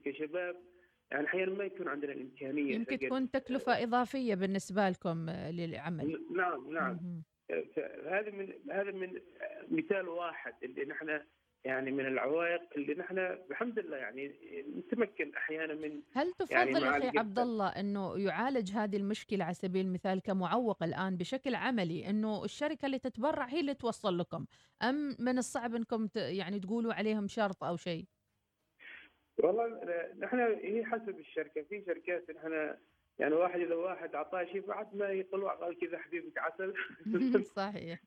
كشباب. 0.05 0.55
يعني 1.11 1.27
أحيانا 1.27 1.51
ما 1.51 1.63
يكون 1.63 1.87
عندنا 1.87 2.11
الإمكانية 2.11 2.75
يمكن 2.75 2.99
تكون 2.99 3.31
تكلفة 3.31 3.83
إضافية 3.83 4.35
بالنسبة 4.35 4.89
لكم 4.89 5.29
آه، 5.29 5.51
للعمل. 5.51 6.25
نعم 6.31 6.73
نعم. 6.73 6.93
مهم. 6.93 7.23
هذا 8.05 8.31
من 8.31 8.53
هذا 8.71 8.91
من 8.91 9.21
مثال 9.71 10.07
واحد 10.07 10.53
اللي 10.63 10.85
نحن 10.85 11.19
يعني 11.65 11.91
من 11.91 12.05
العوائق 12.07 12.61
اللي 12.75 12.93
نحن 12.93 13.17
الحمد 13.19 13.79
لله 13.79 13.97
يعني 13.97 14.35
نتمكن 14.77 15.35
أحيانا 15.35 15.73
من 15.73 16.01
هل 16.13 16.31
تفضل 16.33 16.55
يعني 16.55 16.71
مع 16.71 16.89
أخي 16.97 16.97
الجدة. 16.97 17.19
عبد 17.19 17.39
الله 17.39 17.67
أنه 17.67 18.17
يعالج 18.19 18.71
هذه 18.71 18.97
المشكلة 18.97 19.45
على 19.45 19.53
سبيل 19.53 19.85
المثال 19.85 20.21
كمعوق 20.21 20.83
الآن 20.83 21.17
بشكل 21.17 21.55
عملي 21.55 22.09
أنه 22.09 22.43
الشركة 22.45 22.85
اللي 22.85 22.99
تتبرع 22.99 23.45
هي 23.45 23.59
اللي 23.59 23.73
توصل 23.73 24.17
لكم؟ 24.19 24.45
أم 24.81 25.15
من 25.19 25.37
الصعب 25.37 25.75
أنكم 25.75 26.07
ت- 26.07 26.15
يعني 26.15 26.59
تقولوا 26.59 26.93
عليهم 26.93 27.27
شرط 27.27 27.63
أو 27.63 27.77
شيء؟ 27.77 28.05
والله 29.37 29.67
نحن 30.19 30.39
هي 30.63 30.85
حسب 30.85 31.19
الشركة. 31.19 31.61
في 31.69 31.83
شركات 31.85 32.29
نحن 32.31 32.75
يعني 33.19 33.33
واحد 33.35 33.59
إذا 33.59 33.75
واحد 33.75 34.15
أعطاه 34.15 34.45
شيء 34.45 34.67
بعد 34.67 34.95
ما 34.95 35.09
يطلع 35.09 35.53
قال 35.53 35.77
كذا 35.79 35.97
حبيبك 35.97 36.37
عسل. 36.37 36.73
صحيح. 37.55 37.99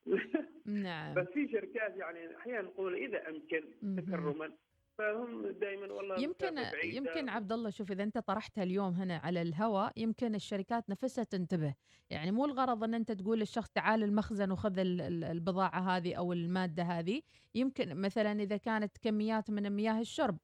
نعم. 0.64 1.14
بس 1.14 1.26
في 1.26 1.48
شركات 1.52 1.96
يعني 1.96 2.36
أحيانا 2.36 2.62
نقول 2.62 2.94
إذا 2.94 3.28
أمكن. 3.28 3.64
تكرما 3.96 4.52
فهم 4.98 5.46
دائما 5.48 5.92
والله 5.92 6.20
يمكن. 6.20 6.58
يمكن 6.84 7.28
عبد 7.28 7.52
الله 7.52 7.70
شوف 7.70 7.90
إذا 7.92 8.02
أنت 8.02 8.18
طرحتها 8.18 8.62
اليوم 8.64 8.92
هنا 8.94 9.16
على 9.16 9.42
الهواء 9.42 9.92
يمكن 9.96 10.34
الشركات 10.34 10.90
نفسها 10.90 11.24
تنتبه. 11.24 11.74
يعني 12.10 12.30
مو 12.32 12.44
الغرض 12.44 12.84
إن 12.84 12.94
أنت 12.94 13.12
تقول 13.12 13.38
للشخص 13.38 13.70
تعال 13.70 14.02
المخزن 14.02 14.50
وخذ 14.52 14.78
ال- 14.78 15.00
ال- 15.00 15.24
البضاعة 15.24 15.80
هذه 15.96 16.14
أو 16.14 16.32
المادة 16.32 16.82
هذه. 16.82 17.22
يمكن 17.54 18.00
مثلا 18.00 18.32
إذا 18.42 18.56
كانت 18.56 18.98
كميات 18.98 19.50
من 19.50 19.70
مياه 19.70 20.00
الشرب 20.00 20.38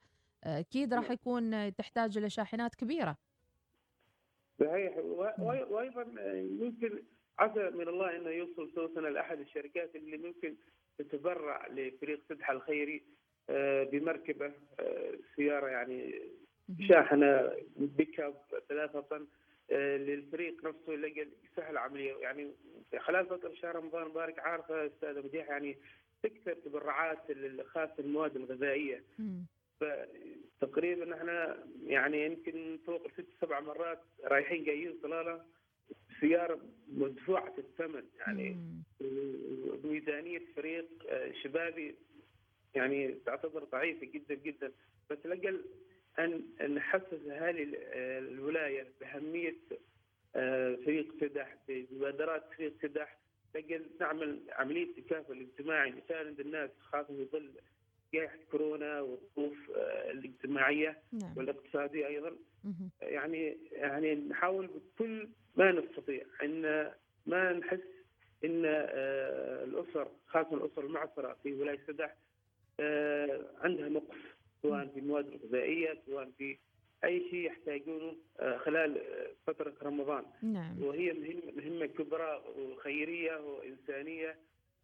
آه، 0.45 0.59
أكيد 0.61 0.95
راح 0.95 1.03
نعم. 1.05 1.13
يكون 1.13 1.75
تحتاج 1.75 2.19
إلى 2.19 2.31
شاحنات 2.31 2.75
كبيرة. 2.75 3.17
صحيح. 4.65 4.99
وأيضا 5.71 6.07
يمكن 6.61 7.03
عسى 7.39 7.71
من 7.71 7.89
الله 7.89 8.17
إنه 8.17 8.31
يوصل 8.31 8.71
صوتنا 8.75 9.09
لأحد 9.09 9.41
الشركات 9.41 9.97
اللي 9.97 10.17
ممكن 10.17 10.55
تتبرع 10.99 11.67
لفريق 11.67 12.21
سدحه 12.29 12.53
الخيري 12.53 13.03
آه، 13.51 13.85
بمركبة 13.85 14.53
آه، 14.81 15.13
سيارة 15.37 15.67
يعني. 15.69 16.15
شاحنة 16.89 17.53
بيك 17.77 18.21
اب 18.21 18.35
ثلاثة 18.69 19.01
طن 19.01 19.27
آه، 19.71 19.97
للفريق 19.97 20.65
نفسه 20.65 20.93
لقى 20.93 21.27
سهل 21.57 21.77
عمليه 21.77 22.15
يعني 22.15 22.51
خلال 22.99 23.27
فترة 23.27 23.55
شهر 23.55 23.77
رمضان 23.77 24.09
مبارك 24.09 24.39
عارفة 24.39 24.87
أستاذة 24.87 25.21
مديح 25.21 25.49
يعني 25.49 25.77
تكثر 26.23 26.55
تبرعات 26.55 27.19
خاصه 27.67 27.95
المواد 27.99 28.37
الغذائية. 28.37 29.03
مم. 30.63 30.69
فتقريبا 30.69 31.15
إحنا 31.15 31.65
يعني 31.85 32.27
يمكن 32.27 32.79
فوق 32.87 33.09
ست 33.13 33.27
سبع 33.41 33.61
مرات 33.61 34.01
رايحين 34.25 34.65
جايين 34.65 34.99
صلاله 35.03 35.45
السياره 36.11 36.61
مدفوعة 36.89 37.55
الثمن 37.59 38.05
يعني. 38.19 38.57
ميزانية 39.85 40.43
فريق 40.57 40.87
شبابي 41.43 41.95
يعني 42.75 43.15
تعتبر 43.27 43.65
ضعيفة 43.65 44.07
جدا 44.07 44.35
جدا 44.35 44.73
بس 45.11 45.19
لاجل 45.25 45.65
أن 46.19 46.43
نحسس 46.75 47.27
اهالي 47.31 47.63
ال- 47.63 47.77
الولاية 48.33 48.87
بأهمية 49.01 49.57
آه، 50.37 50.75
فريق 50.85 51.15
سدح 51.21 51.57
بمبادرات 51.69 52.45
فريق 52.57 52.73
سدح 52.83 53.19
نعمل 54.01 54.41
عملية 54.53 54.95
تكافل 54.95 55.41
اجتماعي 55.41 55.91
نساند 55.91 56.41
الناس 56.41 56.71
خاصة 56.81 57.07
في 57.17 57.25
ظل 57.25 57.51
جائحه 58.15 58.39
كورونا 58.51 59.01
والظروف 59.01 59.71
آه، 59.77 60.11
الاجتماعية 60.11 60.99
نعم. 61.13 61.33
والاقتصادية 61.37 62.07
أيضا. 62.07 62.33
يعني 63.03 63.57
يعني 63.73 64.15
نحاول 64.15 64.67
بكل 64.67 65.29
ما 65.57 65.73
نستطيع 65.73 66.25
إن 66.43 66.91
ما 67.27 67.53
نحس 67.53 67.81
إن 68.45 68.63
آه، 68.67 69.65
الأسر 69.65 70.09
خاصة 70.27 70.55
الأسر 70.55 70.85
المعسره 70.85 71.37
في 71.43 71.53
ولاية 71.53 71.81
سدح 71.87 72.17
آه، 72.81 73.41
عندها 73.61 73.89
نقص 73.89 74.17
سواء 74.63 74.87
في 74.87 75.01
المواد 75.01 75.27
الغذائية 75.27 76.03
سواء 76.07 76.31
في 76.39 76.59
أي 77.05 77.31
شيء 77.31 77.47
يحتاجونه 77.47 78.17
خلال 78.65 79.01
فترة 79.47 79.75
رمضان. 79.83 80.25
نعم. 80.43 80.83
وهي 80.83 81.13
مهمة 81.13 81.53
مهمة 81.57 81.87
كبرى 81.87 82.43
وخيرية 82.59 83.37
وإنسانية. 83.37 84.39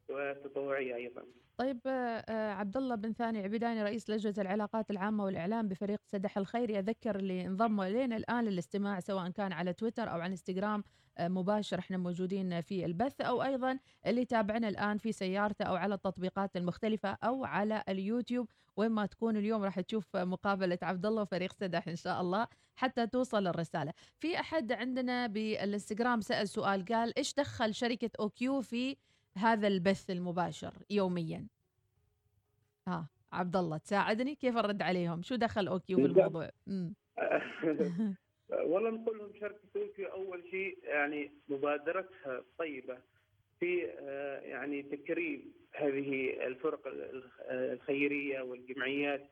وتطوعية 0.08 0.94
أيضا. 0.94 1.22
طيب 1.58 1.80
آه، 1.86 1.90
آه، 1.90 2.52
عبد 2.52 2.76
الله 2.76 2.94
بن 2.94 3.12
ثاني 3.12 3.42
عبيداني 3.42 3.82
رئيس 3.82 4.10
لجنة 4.10 4.34
العلاقات 4.38 4.90
العامة 4.90 5.24
والإعلام 5.24 5.68
بفريق 5.68 6.00
سدح 6.06 6.38
الخيري 6.38 6.78
اذكر 6.78 7.16
اللي 7.16 7.46
انضموا 7.46 7.86
إلينا 7.86 8.16
الآن 8.16 8.44
للاستماع 8.44 9.00
سواء 9.00 9.30
كان 9.30 9.52
على 9.52 9.72
تويتر 9.72 10.10
أو 10.10 10.20
على 10.20 10.26
إنستغرام 10.26 10.84
آه، 11.18 11.28
مباشر 11.28 11.78
إحنا 11.78 11.96
موجودين 11.96 12.60
في 12.60 12.84
البث 12.84 13.20
أو 13.20 13.42
أيضا 13.42 13.78
اللي 14.06 14.24
تابعنا 14.24 14.68
الآن 14.68 14.98
في 14.98 15.12
سيارته 15.12 15.64
أو 15.64 15.74
على 15.76 15.94
التطبيقات 15.94 16.56
المختلفة 16.56 17.18
أو 17.24 17.44
على 17.44 17.82
اليوتيوب 17.88 18.48
وين 18.76 18.90
ما 18.90 19.06
تكون 19.06 19.36
اليوم 19.36 19.62
راح 19.62 19.80
تشوف 19.80 20.16
مقابلة 20.16 20.78
عبد 20.82 21.06
الله 21.06 21.22
وفريق 21.22 21.52
سدح 21.52 21.88
إن 21.88 21.96
شاء 21.96 22.20
الله 22.20 22.46
حتى 22.76 23.06
توصل 23.06 23.46
الرسالة. 23.46 23.92
في 24.18 24.40
أحد 24.40 24.72
عندنا 24.72 25.26
بالإنستغرام 25.26 26.20
سأل 26.20 26.48
سؤال 26.48 26.84
قال 26.84 27.18
إيش 27.18 27.34
دخل 27.34 27.74
شركة 27.74 28.10
OQ 28.20 28.60
في 28.60 28.96
هذا 29.38 29.68
البث 29.68 30.10
المباشر 30.10 30.72
يوميا. 30.90 31.46
آه 32.88 33.08
عبد 33.32 33.56
الله 33.56 33.78
تساعدني؟ 33.78 34.34
كيف 34.34 34.56
أرد 34.56 34.82
عليهم؟ 34.82 35.22
شو 35.22 35.34
دخل 35.34 35.66
OQ 35.68 35.96
في 35.96 36.02
بالضبط. 36.02 36.18
الموضوع؟ 36.24 36.50
امم 36.68 36.94
والله 38.70 38.90
نقول 38.90 39.18
لهم 39.18 39.32
شركه 39.40 39.58
OQ 39.74 40.06
أول 40.08 40.42
شيء 40.50 40.78
يعني 40.84 41.32
مبادرتها 41.48 42.44
طيبة. 42.58 42.98
في 43.60 43.90
آه، 43.90 44.40
يعني 44.40 44.82
تكريم 44.82 45.52
هذه 45.74 46.30
الفرق 46.46 46.86
ال- 46.86 47.30
آه، 47.42 47.72
الخيرية 47.72 48.40
والجمعيات. 48.40 49.30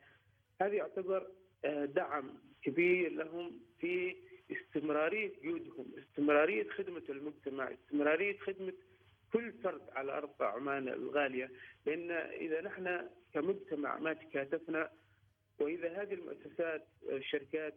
هذه 0.61 0.73
يعتبر 0.73 1.27
آه، 1.65 1.85
دعم 1.85 2.29
كبير 2.61 3.11
لهم 3.11 3.59
في 3.79 4.15
استمرارية 4.51 5.31
جهودهم، 5.43 5.85
استمرارية 5.97 6.69
خدمة 6.69 7.03
المجتمع، 7.09 7.71
استمرارية 7.73 8.37
خدمة 8.37 8.73
كل 9.33 9.53
فرد 9.63 9.81
على 9.89 10.11
ارض 10.17 10.43
عمان 10.43 10.87
الغالية، 10.87 11.51
لأن 11.85 12.11
إذا 12.11 12.61
نحن 12.61 13.09
كمجتمع 13.33 13.99
ما 13.99 14.13
تكاتفنا 14.13 14.89
وإذا 15.59 16.01
هذه 16.01 16.13
المؤسسات 16.13 16.87
الشركات 17.09 17.73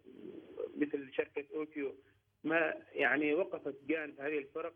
مثل 0.76 1.12
شركة 1.12 1.44
اوكيو 1.54 1.94
ما 2.44 2.74
يعني 2.92 3.34
وقفت 3.34 3.74
جانب 3.88 4.20
هذه 4.20 4.38
الفرق 4.38 4.74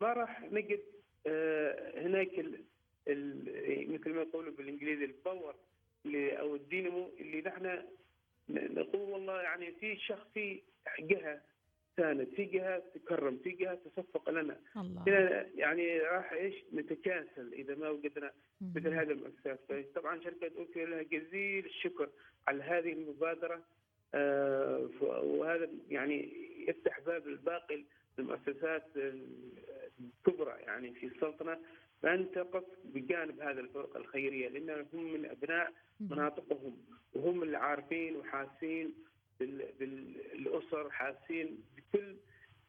ما 0.00 0.12
راح 0.12 0.42
نجد 0.42 0.80
آه، 1.26 2.00
هناك 2.06 2.38
ال 2.38 2.64
ال 3.08 3.92
مثل 3.92 4.10
ما 4.10 4.22
يقولوا 4.22 4.52
بالإنجليزي 4.52 5.04
ال 5.04 5.12
power 5.12 5.54
أو 6.14 6.54
الدينامو 6.54 7.10
اللي 7.20 7.40
نحن 7.40 7.82
نقول 8.48 9.10
والله 9.10 9.42
يعني 9.42 9.72
في 9.72 9.96
شخص 9.96 10.26
في 10.34 10.62
جهة 11.00 11.40
ساند 11.96 12.28
في 12.36 12.44
جهة 12.44 12.82
تكرم 12.94 13.38
في 13.44 13.50
جهة 13.50 13.74
تصفق 13.74 14.30
لنا. 14.30 14.56
الله. 14.76 15.04
يعني 15.54 15.98
راح 15.98 16.32
إيش؟ 16.32 16.54
نتكاسل 16.72 17.52
إذا 17.52 17.74
ما 17.74 17.88
وجدنا 17.90 18.32
مثل. 18.60 18.88
هذه 18.88 19.10
المؤسسات 19.10 19.60
طبعا 19.94 20.20
شركة 20.20 20.50
OQ 20.58 20.86
لها 20.86 21.02
جزيل 21.02 21.64
الشكر 21.64 22.08
على 22.48 22.62
هذه 22.62 22.92
المبادرة. 22.92 23.62
آه، 24.14 24.88
وهذا 25.00 25.68
يعني 25.88 26.32
يفتح 26.68 27.00
باب 27.00 27.26
الباقي 27.26 27.84
المؤسسات 28.18 28.86
الكبرى 28.96 30.54
يعني 30.60 30.94
في 30.94 31.06
السلطنة 31.06 31.58
بأن 32.02 32.30
تقف 32.30 32.64
بجانب 32.84 33.40
هذه 33.40 33.60
الفرق 33.60 33.96
الخيرية 33.96 34.48
لأنهم 34.48 34.86
هم 34.92 35.12
من 35.12 35.26
أبناء 35.26 35.72
مهم. 36.00 36.12
مناطقهم 36.12 36.76
وهم 37.14 37.42
اللي 37.42 37.56
عارفين 37.56 38.16
وحاسين 38.16 38.94
بال- 39.40 39.72
بالأسر 39.80 40.90
حاسين 40.90 41.58
بكل 41.76 42.16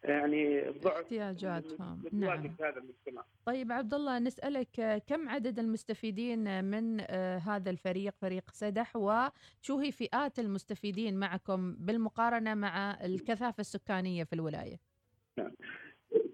يعني 0.04 0.70
الضعف 0.70 0.94
احتياجاتهم. 0.98 2.04
نعم. 2.12 2.42
في 2.56 2.64
هذا 2.64 2.78
المجتمع. 2.78 3.24
طيب 3.46 3.72
عبد 3.72 3.94
الله 3.94 4.20
نسألك 4.20 5.04
كم 5.08 5.30
عدد 5.30 5.60
المستفيدين 5.60 6.64
من 6.66 6.98
آه، 7.02 7.38
هذا 7.38 7.70
الفريق 7.70 8.14
فريق 8.22 8.52
سدح 8.52 8.96
وشو 8.96 9.80
هي 9.80 9.92
فئات 9.92 10.40
المستفيدين 10.40 11.20
معكم 11.20 11.76
بالمقارنة 11.80 12.54
مع 12.56 13.06
الكثافة 13.06 13.62
السكانية 13.62 14.24
في 14.24 14.34
الولاية؟ 14.34 14.80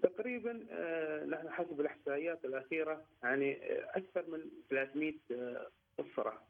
تقريبا 0.03 0.65
آه، 0.71 1.25
نحن 1.25 1.49
حسب 1.49 1.81
الإحصائيات 1.81 2.45
الأخيرة 2.45 3.01
يعني 3.23 3.51
آه، 3.71 3.87
أكثر 3.97 4.25
من 4.31 4.39
300 4.69 5.13
آه، 5.31 5.67
أسرة. 5.99 6.41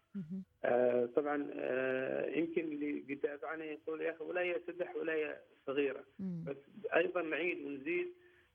آه، 0.65 1.05
طبعا 1.15 1.47
آه، 1.55 2.29
يمكن 2.29 2.61
اللي 2.61 2.91
بيتابعنا 2.99 3.65
يقول 3.65 4.01
يا 4.01 4.11
أخي 4.11 4.23
ولايه 4.23 4.61
سدح 4.67 4.95
ولايه 4.95 5.41
صغيرة 5.67 6.03
مم. 6.19 6.43
بس 6.47 6.57
أيضا 6.95 7.21
نعيد 7.21 7.65
ونزيد 7.65 8.07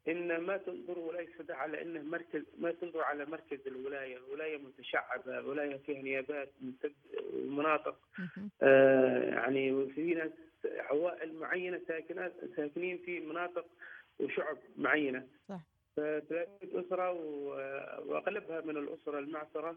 إن 0.08 0.38
ما 0.40 0.56
تنظر 0.56 0.98
ولايه 0.98 1.28
سدح 1.38 1.56
على 1.58 1.82
إنه 1.82 2.02
مركز 2.02 2.42
ما 2.58 2.72
تنظر 2.72 3.00
على 3.02 3.24
مركز 3.26 3.58
الولاية، 3.66 4.18
ولايه 4.32 4.56
متشعبة، 4.58 5.40
ولاية 5.48 5.76
فيها 5.76 6.02
نيابات 6.02 6.52
ومناطق. 7.34 7.96
آه، 8.62 9.22
يعني 9.24 9.86
في 9.86 10.14
ناس 10.14 10.30
عوائل 10.64 11.34
معينة 11.34 11.80
ساكنات 11.88 12.32
ساكنين 12.56 12.98
في 12.98 13.20
مناطق 13.20 13.66
وشعب 14.20 14.58
معينة. 14.76 15.26
صح. 15.48 15.60
فثلاثة 15.96 16.80
أسرة 16.80 17.12
و- 17.12 17.54
وأغلبها 18.06 18.60
من 18.60 18.76
الأسرة 18.76 19.18
المعسرة 19.18 19.70
آه، 19.70 19.76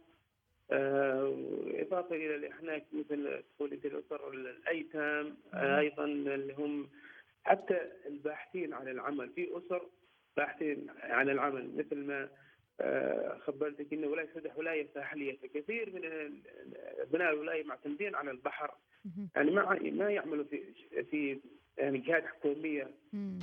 إضافة 1.82 2.16
إلى 2.16 2.36
اللي 2.36 2.50
إحنا 2.50 2.82
مثل 2.94 3.44
أنت 3.62 3.86
الأسر 3.86 4.30
الأيتام 4.30 5.38
آه، 5.54 5.80
أيضا 5.80 6.06
اللي 6.06 6.54
هم 6.54 6.90
حتى 7.44 7.92
الباحثين 8.06 8.74
عن 8.74 8.88
العمل 8.88 9.30
في 9.30 9.58
أسر 9.58 9.82
باحثين 10.38 10.88
عن 11.04 11.30
العمل 11.30 11.76
مثل 11.78 11.96
ما 11.98 12.30
آه، 12.82 13.38
خبرتك 13.38 13.94
أن 13.94 14.06
ولاية 14.06 14.30
سدح 14.36 14.58
ولاية 14.58 14.88
ساحلية 14.94 15.38
فكثير 15.38 15.90
من 15.94 16.02
أبناء 17.00 17.34
الولاية 17.34 17.64
معتمدين 17.64 18.16
على 18.16 18.32
البحر. 18.32 18.72
يعني 19.36 19.52
ما 19.52 19.80
ما 19.82 20.10
يعملوا 20.10 20.44
في 20.44 20.64
في 21.12 21.40
يعني 21.78 21.98
جهات 21.98 22.26
حكوميه. 22.26 22.92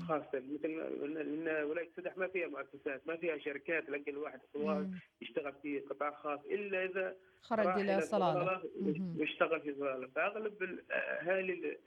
خاصة 0.08 0.28
مثل 0.34 0.68
لأن 1.14 1.64
ولاية 1.64 1.88
سدح 1.96 2.16
ما 2.16 2.26
فيها 2.28 2.46
مؤسسات 2.48 3.06
ما 3.06 3.16
فيها 3.16 3.38
شركات 3.38 3.90
لقى 3.90 4.10
الواحد. 4.10 4.40
يشتغل 5.20 5.52
في 5.62 5.80
قطاع 5.80 6.10
خاص 6.10 6.40
إلا 6.44 6.84
إذا 6.84 7.16
خرج 7.40 7.66
إلى 7.80 8.00
صلاله. 8.00 8.62
ويشتغل 9.18 9.60
في 9.60 9.74
صلاله 9.74 10.06
فأغلب 10.06 10.62
الاهالي 10.62 11.78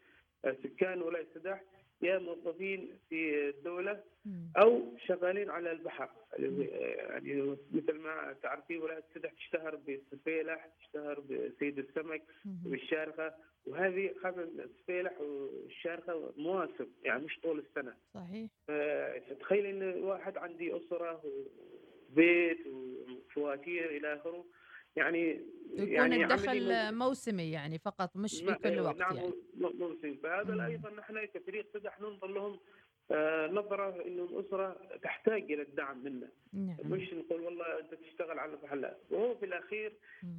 سكان 0.64 1.02
ولاية 1.02 1.28
سدح 1.36 1.62
يا 2.04 2.20
موظفين 2.20 2.90
في 3.10 3.50
الدولة 3.50 4.04
مم. 4.26 4.52
أو 4.58 4.98
شغالين 5.08 5.50
على 5.50 5.72
البحر. 5.72 6.10
يعني 6.40 7.58
مثل 7.74 7.94
ما 8.00 8.36
تعرفين 8.44 8.82
ولايه 8.82 9.04
سدح 9.16 9.32
تشتهر 9.32 9.76
بالسفيلح 9.76 10.70
تشتهر 10.80 11.20
بسيد 11.20 11.80
السمك. 11.80 12.22
والشارخه 12.66 13.34
وهذه 13.66 14.14
خاصة 14.24 14.44
السفيلح 14.44 15.22
والشارخه 15.22 16.34
مواسم 16.38 16.88
يعني 17.04 17.26
مش 17.26 17.40
طول 17.40 17.60
السنة. 17.60 17.94
صحيح. 18.14 18.50
فتخيل 18.68 19.66
إن 19.66 20.04
واحد 20.04 20.38
عندي 20.38 20.78
أسرة 20.78 21.24
وبيت 22.10 22.68
وفواتير 22.68 23.90
إلى 23.98 24.14
آخره. 24.14 24.46
يعني 24.96 25.42
يكون 25.74 25.88
يعني 25.94 26.24
الدخل 26.24 26.96
موسمي 26.96 27.52
يعني 27.52 27.80
فقط 27.80 28.18
مش 28.18 28.44
في 28.44 28.54
كل 28.56 28.70
أيوة، 28.70 28.88
وقت 28.88 28.98
نعم 28.98 29.16
يعني. 29.16 29.34
م- 29.58 29.78
موسم 29.80 30.16
فهذا. 30.24 30.66
أيضا 30.66 30.90
نحن 30.90 31.26
كفريق 31.26 31.68
سدح 31.74 32.02
ننظر 32.02 32.28
لهم 32.28 32.60
آه، 33.12 33.48
نظرة 33.48 34.02
إنه 34.08 34.24
الأسرة 34.24 34.98
تحتاج 35.04 35.52
إلى 35.52 35.62
الدعم 35.62 36.04
منا 36.04 36.30
نعم. 36.54 36.78
مش 36.84 37.14
نقول 37.14 37.42
والله 37.42 37.80
أنت 37.80 37.94
تشتغل 37.94 38.40
على 38.40 38.52
البحر 38.52 38.76
لا 38.76 38.98
وهو 39.10 39.36
في 39.36 39.46
الأخير. 39.46 39.94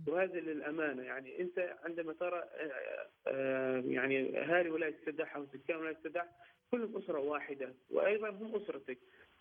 وهذا 0.06 0.40
للأمانة. 0.40 1.02
يعني 1.02 1.40
أنت 1.40 1.76
عندما 1.84 2.12
ترى 2.12 2.38
آه، 2.38 3.08
آه، 3.26 3.82
يعني 3.86 4.38
أهالي 4.40 4.70
ولاية 4.70 4.94
السدح 5.00 5.36
أو 5.36 5.46
سكان 5.46 5.76
ولاية 5.76 5.96
السدح 5.96 6.26
كلهم 6.70 6.96
أسرة 6.96 7.18
واحدة 7.18 7.74
وأيضا 7.90 8.28
هم 8.30 8.56
أسرتك. 8.56 8.98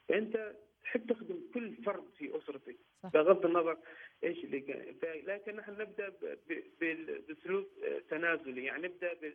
فانت 0.10 0.54
تحب 0.84 1.12
تخدم 1.14 1.40
كل 1.54 1.76
فرد 1.86 2.04
في 2.18 2.38
أسرتك 2.38 2.78
صح. 3.04 3.10
بغض 3.14 3.46
النظر 3.46 3.78
إيش 4.24 4.44
اللي 4.44 4.60
لكن 5.28 5.56
نحن 5.56 5.72
نبدأ 5.72 6.10
ب- 6.10 6.38
ب- 6.50 6.64
بال- 6.80 7.22
باسلوب 7.22 7.66
آه، 7.84 8.02
تنازلي 8.10 8.66
يعني 8.66 8.88
نبدأ 8.88 9.34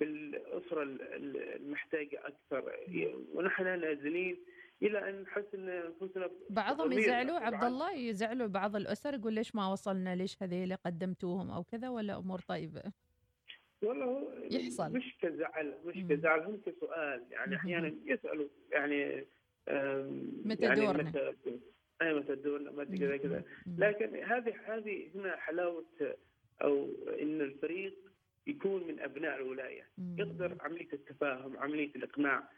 بالأسرة 0.00 0.82
ال- 0.82 1.02
ال- 1.02 1.36
المحتاجة 1.56 2.20
أكثر 2.26 2.72
ونحن 3.34 3.64
نازلين 3.80 4.36
إلى 4.82 5.08
أن 5.10 5.22
نحس 5.22 5.44
إن 5.54 5.68
أنفسنا 5.68 6.30
بعضهم 6.50 6.92
يزعلوا. 6.92 7.38
عبد 7.38 7.64
الله 7.64 7.92
يزعلوا 7.96 8.46
بعض 8.46 8.76
الأسر 8.76 9.14
يقول 9.14 9.32
ليش 9.32 9.54
ما 9.54 9.72
وصلنا 9.72 10.14
ليش 10.16 10.42
هذيل 10.42 10.76
قدمتوهم 10.76 11.50
أو 11.50 11.62
كذا 11.64 11.88
ولا 11.88 12.16
أمور 12.18 12.38
طيبة 12.38 12.82
والله 13.82 14.28
يحصل. 14.50 14.92
مش 14.92 15.16
كزعل 15.20 15.74
مش. 15.84 15.94
كزعل 16.10 16.40
هم 16.40 16.60
كسؤال 16.66 17.24
يعني. 17.30 17.56
أحيانا 17.56 17.94
يسألوا 18.04 18.48
يعني 18.72 19.24
متى 20.44 20.64
يعني 20.64 20.80
دورنا؟ 20.80 21.02
متى 21.02 21.32
اي 22.02 22.14
متى 22.14 22.34
دورنا 22.34 22.70
متى 22.70 22.98
كذا 22.98 23.16
كذا. 23.16 23.44
لكن 23.78 24.16
هذه 24.16 24.54
هذه 24.66 25.10
هنا 25.14 25.36
حلاوة 25.36 25.84
أو 26.62 26.88
إن 27.22 27.40
الفريق 27.40 27.98
يكون 28.46 28.86
من 28.86 29.00
أبناء 29.00 29.36
الولاية. 29.36 29.88
يقدر 30.18 30.56
عملية 30.60 30.88
التفاهم 30.92 31.56
عملية 31.56 31.90
الإقناع. 31.96 32.48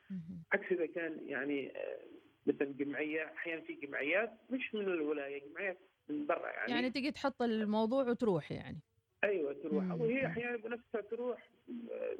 عكس 0.53 0.73
إذا 0.73 0.87
كان 0.87 1.21
يعني 1.27 1.77
آه، 1.77 1.99
مثلا 2.47 2.73
جمعية 2.73 3.25
أحيانا 3.25 3.61
في 3.61 3.75
جمعيات 3.75 4.33
مش 4.51 4.75
من 4.75 4.81
الولاية 4.81 5.43
جمعيات 5.51 5.79
من 6.09 6.27
برا 6.27 6.49
يعني, 6.51 6.73
يعني 6.73 6.91
تجي 6.91 7.11
تحط 7.11 7.43
الموضوع 7.43 8.05
وتروح 8.09 8.53
يعني 8.53 8.79
أيوه 9.25 9.53
تروح. 9.53 9.93
وهي 9.93 10.27
أحيانا 10.27 10.57
بنفسها 10.57 11.01
تروح 11.01 11.51
آه، 11.91 12.17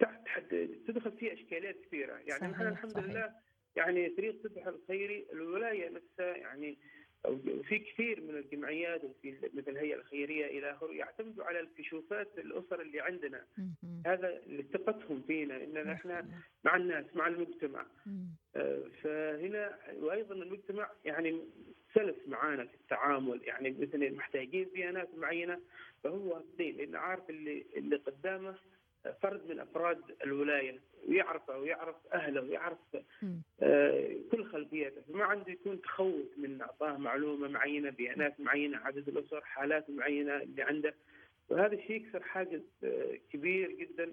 تحت 0.00 0.54
تدخل 0.86 1.12
فيها 1.12 1.32
إشكاليات 1.32 1.76
كثيرة 1.80 2.16
يعني 2.16 2.52
نحن 2.52 2.66
الحمد 2.66 2.90
صحيح. 2.90 3.04
لله 3.04 3.34
يعني 3.76 4.10
فريق 4.10 4.42
فتح 4.42 4.66
الخيري 4.66 5.26
الولاية 5.32 5.88
نفسها 5.88 6.36
يعني 6.36 6.78
في 7.62 7.78
كثير 7.78 8.20
من 8.20 8.36
الجمعيات 8.36 9.04
وفي 9.04 9.50
مثل 9.54 9.70
الهيئة 9.70 9.94
الخيرية 9.96 10.46
إلى 10.46 10.70
اخره 10.70 10.92
يعتمدوا 10.92 11.44
على 11.44 11.60
الكشوفات 11.60 12.38
الأسر 12.38 12.80
اللي 12.80 13.00
عندنا. 13.00 13.44
هذا 14.06 14.42
اللي 14.46 14.62
ثقتهم 14.62 15.22
فينا 15.26 15.56
ان 15.64 15.88
إحنا 15.88 16.20
الله. 16.20 16.32
مع 16.64 16.76
الناس 16.76 17.04
مع 17.14 17.26
المجتمع. 17.26 17.86
آه، 18.56 18.82
فهنا 19.02 19.78
وأيضا 20.00 20.34
المجتمع 20.34 20.90
يعني 21.04 21.40
سلس 21.94 22.16
معانا 22.26 22.64
في 22.64 22.74
التعامل 22.74 23.40
يعني 23.44 23.70
مثلا 23.70 24.10
محتاجين 24.10 24.64
بيانات 24.74 25.08
معينة 25.14 25.60
فهو 26.04 26.34
واثقين 26.34 26.76
لأنه 26.76 26.98
عارف 26.98 27.30
اللي 27.30 27.66
اللي 27.76 27.96
قدامه 27.96 28.54
فرد 29.22 29.40
من 29.48 29.60
أفراد 29.60 29.98
الولاية 30.24 30.80
ويعرفه 31.08 31.58
ويعرف 31.58 31.96
أهله 32.12 32.40
ويعرف. 32.42 32.78
آه، 33.62 34.16
كل 34.32 34.44
خلفياته 34.44 35.00
فما 35.08 35.24
عنده 35.24 35.52
يكون 35.52 35.80
تخوف 35.80 36.26
من 36.36 36.60
أعطاه 36.62 36.96
معلومة 36.96 37.48
معينة 37.48 37.90
بيانات 37.90 38.40
معينة 38.40 38.78
عدد 38.78 39.08
الأسر 39.08 39.40
حالات 39.44 39.90
معينة 39.90 40.36
اللي 40.36 40.62
عنده. 40.62 40.94
وهذا 41.48 41.74
الشيء 41.74 41.96
يكسر 41.96 42.22
حاجز 42.22 42.62
آه، 42.84 43.18
كبير 43.32 43.70
جدا 43.72 44.12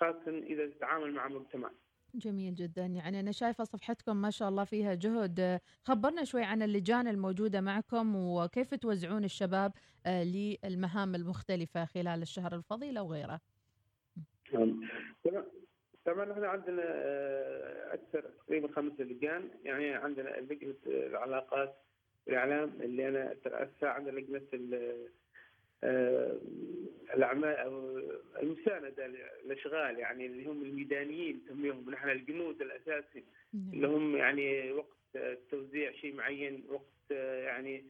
خاصه 0.00 0.38
إذا 0.38 0.66
تتعامل 0.66 1.12
مع 1.12 1.28
مجتمع. 1.28 1.70
جميل 2.14 2.54
جدا. 2.54 2.86
يعني 2.86 3.20
أنا 3.20 3.32
شايفة 3.32 3.64
صفحتكم 3.64 4.16
ما 4.16 4.30
شاء 4.30 4.48
الله 4.48 4.64
فيها 4.64 4.94
جهد. 4.94 5.60
خبرنا 5.84 6.24
شوي 6.24 6.42
عن 6.42 6.62
اللجان 6.62 7.08
الموجودة 7.08 7.60
معكم 7.60 8.16
وكيف 8.16 8.74
توزعون 8.74 9.24
الشباب 9.24 9.72
آه، 10.06 10.24
للمهام 10.24 11.14
المختلفة 11.14 11.84
خلال 11.84 12.22
الشهر 12.22 12.54
الفضيلة 12.54 13.02
وغيره 13.02 13.28
نعم. 13.28 13.38
طبعا 15.24 15.44
طبعا 16.04 16.32
إحنا 16.32 16.48
عندنا 16.48 16.82
آه، 16.86 17.94
أكثر 17.94 18.20
تقريبا 18.46 18.68
خمس 18.68 19.00
لجان. 19.00 19.50
يعني 19.64 19.94
عندنا 19.94 20.28
لجنة 20.28 20.74
العلاقات 20.86 21.76
والإعلام 22.26 22.72
اللي 22.80 23.08
أنا 23.08 23.32
اتراسها 23.32 23.88
عندنا 23.88 24.20
لجنة 24.20 24.42
آه، 25.84 26.38
الأعمال 27.14 27.56
أو 27.56 27.98
المساندة 28.42 29.06
الأشغال 29.44 29.98
يعني 29.98 30.26
اللي 30.26 30.46
هم 30.46 30.62
الميدانيين 30.62 31.42
نسميهم 31.46 31.90
نحن 31.90 32.08
الجنود 32.10 32.62
الأساسي. 32.62 33.24
اللي 33.54 33.86
هم 33.86 34.16
يعني 34.16 34.72
وقت 34.72 35.40
توزيع 35.50 35.92
شيء 35.92 36.14
معين 36.14 36.64
وقت 36.68 37.10
يعني 37.44 37.84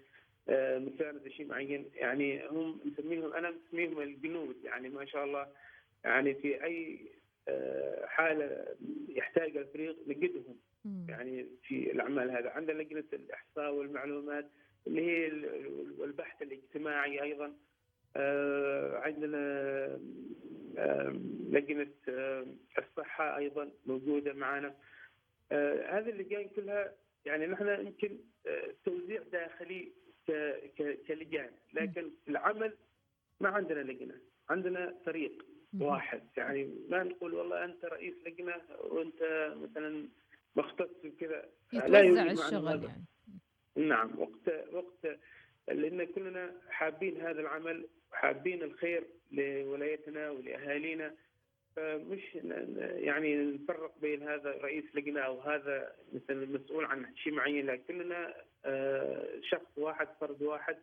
آه، 0.49 0.79
مساندة 0.79 1.31
شيء 1.31 1.47
معين. 1.47 1.91
يعني 1.95 2.49
هم 2.49 2.81
نسميهم 2.87 3.33
أنا 3.33 3.51
مسميهم 3.51 4.01
الجنود. 4.01 4.57
يعني 4.65 4.89
ما 4.89 5.05
شاء 5.05 5.25
الله 5.25 5.47
يعني 6.05 6.35
في 6.35 6.65
أي 6.65 6.99
آه، 7.49 8.07
حاله 8.07 8.67
يحتاج 9.09 9.57
الفريق 9.57 9.97
نجدهم. 10.07 10.57
يعني 11.09 11.47
في 11.63 11.93
الأعمال 11.93 12.31
هذا. 12.31 12.51
عندنا 12.51 12.83
لجنة 12.83 13.05
الإحصاء 13.13 13.75
والمعلومات 13.75 14.51
اللي 14.87 15.03
هي 15.03 15.27
ال- 15.27 16.05
البحث 16.05 16.43
الاجتماعي 16.43 17.23
أيضا. 17.23 17.53
آه، 18.17 18.97
عندنا 18.99 19.39
آه، 20.79 21.21
لجنة 21.51 21.91
الصحة 22.79 23.37
أيضا 23.37 23.71
موجودة 23.87 24.33
معنا 24.33 24.75
هذه 25.89 26.09
اللجان 26.11 26.49
كلها 26.49 26.95
يعني 27.27 27.47
نحن 27.47 27.69
يمكن 27.69 28.19
توزيع 28.85 29.23
داخلي 29.33 29.93
كلجان. 31.09 31.51
لكن 31.75 32.11
العمل 32.29 32.73
ما 33.41 33.49
عندنا 33.49 33.81
لجنة. 33.81 34.15
عندنا 34.51 34.95
فريق. 35.07 35.45
واحد. 35.79 36.23
يعني 36.37 36.71
ما 36.89 37.03
نقول 37.03 37.35
والله 37.35 37.65
أنت 37.65 37.85
رئيس 37.85 38.15
لجنة 38.27 38.57
وأنت 38.81 39.53
مثلا 39.63 40.09
مختص 40.57 40.91
بكذا 41.05 41.49
لا 41.73 42.03
معنا 42.03 42.33
الشغل. 42.33 42.85
يعني. 42.85 43.05
نعم 43.77 44.11
وقت 44.19 44.73
وقت 44.73 45.19
لأن 45.69 46.05
كلنا 46.05 46.53
حابين 46.69 47.21
هذا 47.21 47.41
العمل 47.41 47.89
وحابين 48.13 48.63
الخير 48.63 49.07
لولايتنا 49.33 50.31
ولأهالينا. 50.31 51.15
فمش 51.77 52.35
يعني 52.81 53.37
نفرق 53.37 53.99
بين 54.01 54.23
هذا 54.23 54.51
رئيس 54.51 54.85
لجنة 54.95 55.21
أو 55.21 55.41
هذا 55.41 55.93
مثلا 56.13 56.47
مسؤول 56.47 56.85
عن 56.85 57.17
شيء 57.17 57.33
معين 57.33 57.67
لا 57.67 57.77
كلنا 57.77 58.35
آه، 58.65 59.29
شخص 59.43 59.79
واحد 59.79 60.09
فرد 60.21 60.43
واحد. 60.43 60.77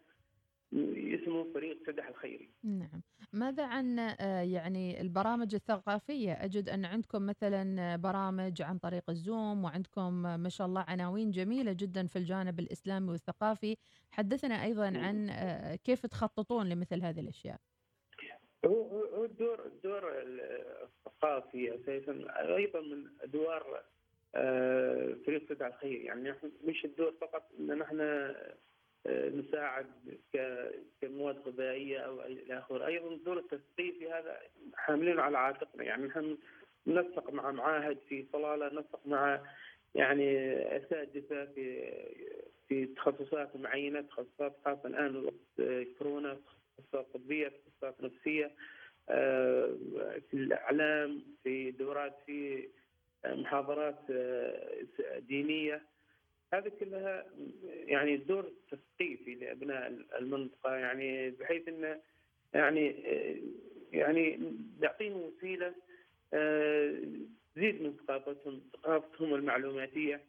اسمه 0.73 1.53
فريق 1.53 1.77
سدح 1.87 2.07
الخيري 2.07 2.49
نعم. 2.63 3.01
ماذا 3.33 3.65
عن 3.65 3.99
آه، 3.99 4.41
يعني 4.41 5.01
البرامج 5.01 5.55
الثقافية؟ 5.55 6.31
أجد 6.31 6.69
أن 6.69 6.85
عندكم 6.85 7.25
مثلا 7.25 7.95
برامج 7.95 8.61
عن 8.61 8.77
طريق 8.77 9.09
الزوم 9.09 9.63
وعندكم 9.63 10.25
آه، 10.25 10.37
ما 10.37 10.49
شاء 10.49 10.67
الله 10.67 10.85
عناوين 10.87 11.31
جميلة 11.31 11.73
جدا 11.73 12.07
في 12.07 12.15
الجانب 12.15 12.59
الإسلامي 12.59 13.11
والثقافي. 13.11 13.75
حدثنا 14.11 14.63
أيضا 14.63 14.87
عن 14.87 15.29
آه، 15.29 15.75
كيف 15.75 16.05
تخططون 16.05 16.69
لمثل 16.69 17.01
هذه 17.01 17.19
الأشياء؟ 17.19 17.59
هو 18.65 19.25
الدور 19.25 19.65
الدور 19.65 20.13
الثقافي 20.21 21.75
أساسا 21.75 22.25
أيضا 22.55 22.81
من 22.81 23.07
أدوار 23.21 23.83
آه، 24.35 25.15
فريق 25.25 25.49
سدع 25.49 25.67
الخير. 25.67 26.01
يعني 26.01 26.29
نحن 26.29 26.51
مش 26.63 26.85
الدور 26.85 27.13
فقط 27.21 27.51
إن 27.59 27.77
نحن 27.77 27.99
آه، 28.01 28.57
نساعد 29.09 29.85
ك- 30.33 30.71
كمواد 31.01 31.37
غذائية 31.47 31.99
أو 31.99 32.21
إلى 32.21 32.57
آخره. 32.59 32.85
أيضا 32.87 33.11
الدور 33.11 33.37
التثقيفي 33.39 34.11
هذا 34.11 34.39
حاملينه 34.75 35.21
على 35.21 35.37
عاتقنا. 35.37 35.83
يعني 35.83 36.07
نحن 36.07 36.37
ننسق 36.87 37.29
مع 37.33 37.51
معاهد 37.51 37.97
في 38.09 38.25
صلالة 38.33 38.69
ننسق 38.73 38.99
مع 39.05 39.41
يعني 39.95 40.37
أساتذة 40.77 41.45
في 41.55 41.91
في 42.67 42.85
تخصصات 42.85 43.55
معينة 43.55 44.01
تخصصات 44.01 44.55
خاصة 44.65 44.81
الآن 44.87 45.15
وقت 45.25 45.33
آه، 45.59 45.85
كورونا 45.99 46.37
تخصصات 46.77 47.07
طبية 47.13 47.47
تخصصات 47.47 48.03
نفسية 48.03 48.51
آه، 49.09 49.75
في 50.31 50.33
الإعلام 50.33 51.21
في 51.43 51.71
دورات 51.71 52.15
في 52.25 52.67
آه، 53.25 53.35
محاضرات 53.35 53.99
آه، 54.11 54.83
دينية. 55.19 55.81
هذه 56.53 56.71
كلها 56.79 57.25
يعني 57.67 58.17
دور 58.17 58.51
تثقيفي 58.71 59.35
لأبناء 59.35 59.93
المنطقة 60.19 60.75
يعني 60.75 61.29
بحيث 61.29 61.67
انه 61.67 61.99
يعني 62.53 62.95
يعني 63.93 64.39
نعطيهم 64.81 65.21
وسيلة 65.21 65.73
آه، 66.33 67.01
تزيد 67.55 67.81
من 67.81 67.93
ثقافتهم 68.07 68.61
ثقافتهم 68.73 69.33
المعلوماتية. 69.33 70.21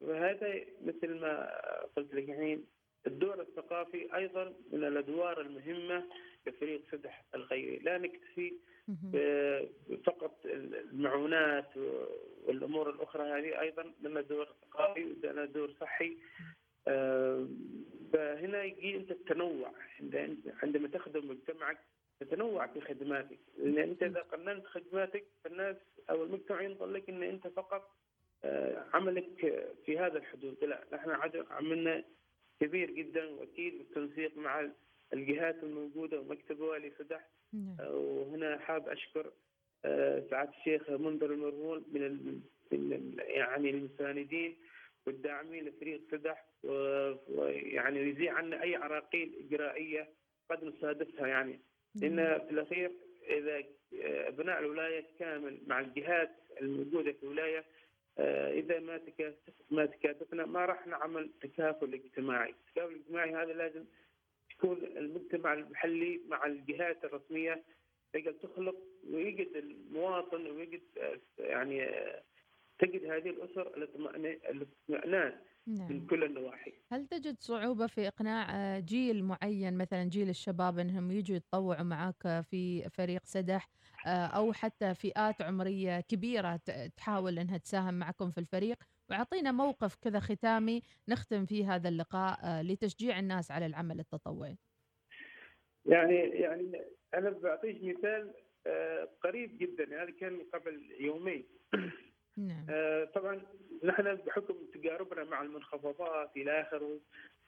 وهذا 0.00 0.54
مثل 0.84 1.14
ما 1.20 1.50
قلت 1.96 2.14
لك 2.14 2.30
الحين 2.30 2.64
الدور 3.06 3.40
الثقافي 3.40 4.16
أيضا 4.16 4.52
من 4.72 4.84
الأدوار 4.84 5.40
المهمة 5.40 6.04
لفريق 6.46 6.82
سدح 6.92 7.24
الخيري، 7.34 7.76
لا 7.78 7.98
نكتفي 7.98 8.52
فقط 10.04 10.46
المعونات 10.46 11.76
والأمور 12.44 12.90
الأخرى. 12.90 13.22
هذه 13.22 13.60
أيضا 13.60 13.92
لنا 14.02 14.20
دور 14.20 14.48
ثقافي 14.62 15.04
ولنا 15.04 15.44
دور 15.44 15.70
صحي. 15.80 16.16
فهنا 18.12 18.62
يجي 18.64 18.96
أنت 18.96 19.10
التنوع. 19.10 19.72
عند- 20.00 20.54
عندما 20.62 20.88
تخدم 20.88 21.28
مجتمعك 21.30 21.78
تتنوع 22.20 22.66
في 22.66 22.80
خدماتك. 22.80 23.38
لأن 23.58 23.78
أنت 23.78 24.02
إذا 24.02 24.20
قننت 24.20 24.66
خدماتك 24.66 25.24
فالناس 25.44 25.76
أو 26.10 26.24
المجتمع 26.24 26.62
ينظر 26.62 26.86
لك 26.86 27.08
إن 27.08 27.22
أنت 27.22 27.46
فقط 27.46 27.90
آه، 28.44 28.84
عملك 28.94 29.28
في 29.86 29.98
هذا 29.98 30.18
الحدود. 30.18 30.64
لا 30.64 30.84
نحن 30.92 31.10
عملنا 31.50 32.04
كبير 32.60 32.90
جدا 32.90 33.24
وأكيد 33.30 33.78
بالتنسيق 33.78 34.36
مع 34.36 34.68
الجهات 35.12 35.62
الموجودة 35.62 36.20
ومكتب 36.20 36.60
والي 36.60 36.92
سدح 36.98 37.28
نعم. 37.52 37.76
آه، 37.80 37.94
وهنا 37.96 38.58
حاب 38.58 38.88
أشكر 38.88 39.32
آه، 39.84 40.22
سعادة 40.30 40.50
الشيخ 40.58 40.90
منذر 40.90 41.32
المرمول 41.32 41.82
من 41.92 43.14
يعني 43.18 43.70
المساندين 43.70 44.56
والداعمين 45.06 45.64
لفريق 45.64 46.00
سدح 46.10 46.44
و- 46.64 47.14
ويعني 47.28 48.00
يزيع 48.00 48.34
عنا 48.34 48.62
أي 48.62 48.76
عراقيل 48.76 49.32
إجرائية 49.46 50.08
قد 50.50 50.64
نصادفها 50.64 51.26
يعني. 51.26 51.60
لأن 51.94 52.38
في 52.38 52.50
الأخير 52.50 52.90
إذا 53.28 53.62
أبناء 54.28 54.58
الولاية 54.58 55.04
كامل 55.18 55.58
مع 55.66 55.80
الجهات 55.80 56.30
الموجودة 56.60 57.12
في 57.12 57.22
الولاية 57.22 57.64
آه، 58.18 58.52
إذا 58.52 58.80
ما 58.80 59.00
ما 59.70 59.86
تكاتفنا 59.86 60.46
ما 60.46 60.64
راح 60.64 60.86
نعمل 60.86 61.30
تكافل 61.40 61.94
اجتماعي، 61.94 62.50
التكافل 62.50 62.92
الاجتماعي 62.92 63.34
هذا 63.34 63.52
لازم 63.52 63.84
يكون 64.64 64.78
المجتمع 64.96 65.52
المحلي 65.52 66.20
مع 66.28 66.46
الجهات 66.46 67.04
الرسمية 67.04 67.64
تقدر 68.12 68.32
تخلق 68.32 68.76
ويجد 69.10 69.48
المواطن 69.56 70.46
ويجد 70.46 70.80
يعني 71.38 71.86
تجد 72.78 73.04
هذه 73.04 73.30
الأسر 73.30 73.66
الاطمئنان 73.76 74.38
الاطمئنان 74.50 75.32
من 75.66 75.76
نعم. 75.78 76.06
كل 76.06 76.24
النواحي. 76.24 76.72
هل 76.92 77.06
تجد 77.06 77.36
صعوبة 77.40 77.86
في 77.86 78.08
إقناع 78.08 78.46
آه، 78.50 78.78
جيل 78.80 79.24
معين 79.24 79.78
مثلا 79.78 80.04
جيل 80.04 80.28
الشباب 80.28 80.78
أنهم 80.78 81.10
يجوا 81.10 81.36
يتطوعوا 81.36 81.82
معك 81.82 82.42
في 82.50 82.88
فريق 82.88 83.20
سدح 83.24 83.68
آه، 84.06 84.26
أو 84.26 84.52
حتى 84.52 84.94
فئات 84.94 85.42
عمرية 85.42 86.00
كبيرة 86.00 86.56
ت- 86.56 86.92
تحاول 86.96 87.38
أنها 87.38 87.58
تساهم 87.58 87.94
معكم 87.94 88.30
في 88.30 88.38
الفريق 88.38 88.76
وأعطينا 89.10 89.52
موقف 89.52 89.94
كذا 89.94 90.20
ختامي 90.20 90.82
نختم 91.08 91.46
فيه 91.46 91.74
هذا 91.74 91.88
اللقاء 91.88 92.38
آه، 92.44 92.62
لتشجيع 92.62 93.18
الناس 93.18 93.50
على 93.50 93.66
العمل 93.66 94.00
التطوعي. 94.00 94.56
يعني 95.86 96.16
يعني 96.16 96.82
أنا 97.14 97.30
بعطيك 97.30 97.84
مثال 97.84 98.34
آه، 98.66 99.08
قريب 99.22 99.58
جدا 99.58 100.02
هذا 100.02 100.10
كان 100.10 100.40
قبل 100.54 100.94
يومين. 101.00 101.44
نعم. 102.48 102.66
آه، 102.70 103.04
طبعا 103.04 103.42
نحن 103.84 104.14
بحكم 104.14 104.54
تجاربنا 104.74 105.24
مع 105.24 105.42
المنخفضات 105.42 106.30
إلى 106.36 106.60
آخره 106.60 107.00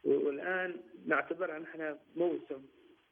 والآن 0.04 0.80
نعتبرها 1.06 1.58
نحن 1.58 1.98
موسم 2.16 2.64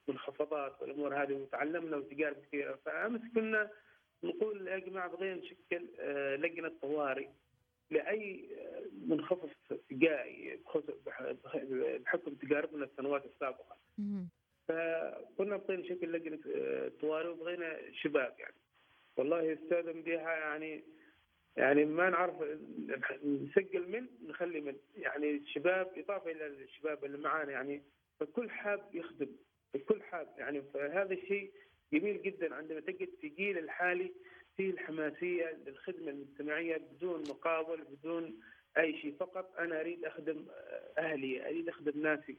منخفضات 0.08 0.82
والأمور 0.82 1.22
هذه 1.22 1.32
وتعلمنا 1.32 1.96
وتجارب 1.96 2.36
كثيرة. 2.36 2.78
فأمس 2.84 3.20
كنا 3.34 3.70
نقول 4.24 4.68
يا 4.68 4.78
جماعة 4.78 5.08
بغينا 5.08 5.34
نشكل 5.34 5.88
لجنة 6.40 6.72
طوارئ. 6.82 7.28
لأي 7.90 8.48
منخفض 9.08 9.50
بح- 11.06 11.34
بحكم 12.04 12.34
تجاربنا 12.34 12.84
السنوات 12.84 13.24
السابقة. 13.24 13.76
فكنا 14.68 15.56
بغينا 15.56 15.82
نشكل 15.82 16.12
لجنة 16.12 16.38
آه، 16.56 16.88
طوارئ 17.00 17.28
وبغينا 17.28 17.78
شباب 17.92 18.34
يعني. 18.38 18.54
والله 19.16 19.52
أستاذ 19.52 19.96
مديحه 19.96 20.30
يعني 20.32 20.84
يعني 21.56 21.84
ما 21.84 22.10
نعرف 22.10 22.34
نسجل 23.24 23.88
من 23.88 24.06
نخلي 24.28 24.60
من 24.60 24.76
يعني 24.96 25.30
الشباب 25.30 25.92
إضافة 25.96 26.30
إلى 26.30 26.46
الشباب 26.46 27.04
اللي 27.04 27.18
معانا 27.18 27.52
يعني. 27.52 27.82
فكل 28.20 28.50
حاب 28.50 28.94
يخدم 28.94 29.28
الكل 29.74 30.02
حاب 30.02 30.34
يعني. 30.38 30.62
فهذا 30.74 31.14
الشيء 31.14 31.50
جميل 31.92 32.22
جدا 32.22 32.54
عندما 32.54 32.80
تجد 32.80 33.08
في 33.20 33.28
جيل 33.28 33.58
الحالي 33.58 34.12
فيه 34.60 34.70
الحماسيه 34.70 35.58
للخدمة 35.66 36.10
المجتمعيه 36.10 36.76
بدون 36.76 37.20
مقابل 37.20 37.84
بدون 37.84 38.40
أي 38.78 38.98
شيء 38.98 39.14
فقط 39.20 39.54
أنا 39.58 39.80
أريد 39.80 40.04
أخدم 40.04 40.46
أهلي 40.98 41.46
أريد 41.48 41.68
أخدم 41.68 42.02
ناسي 42.02 42.36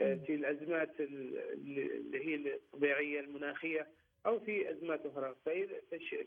آه، 0.00 0.14
في 0.14 0.34
الأزمات 0.34 1.00
ال- 1.00 1.38
اللي 1.52 2.24
هي 2.26 2.34
الطبيعية 2.54 3.20
المناخية 3.20 3.88
أو 4.26 4.40
في 4.40 4.70
أزمات 4.70 5.06
أخرى 5.06 5.34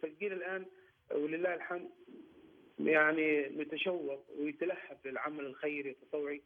فالجيل 0.02 0.34
الآن 0.34 0.66
ولله 1.12 1.54
الحمد 1.54 1.90
يعني 2.80 3.50
متشوق 3.50 4.26
ويتلهف 4.40 5.06
للعمل 5.06 5.46
الخيري 5.46 5.90
التطوعي. 5.90 6.42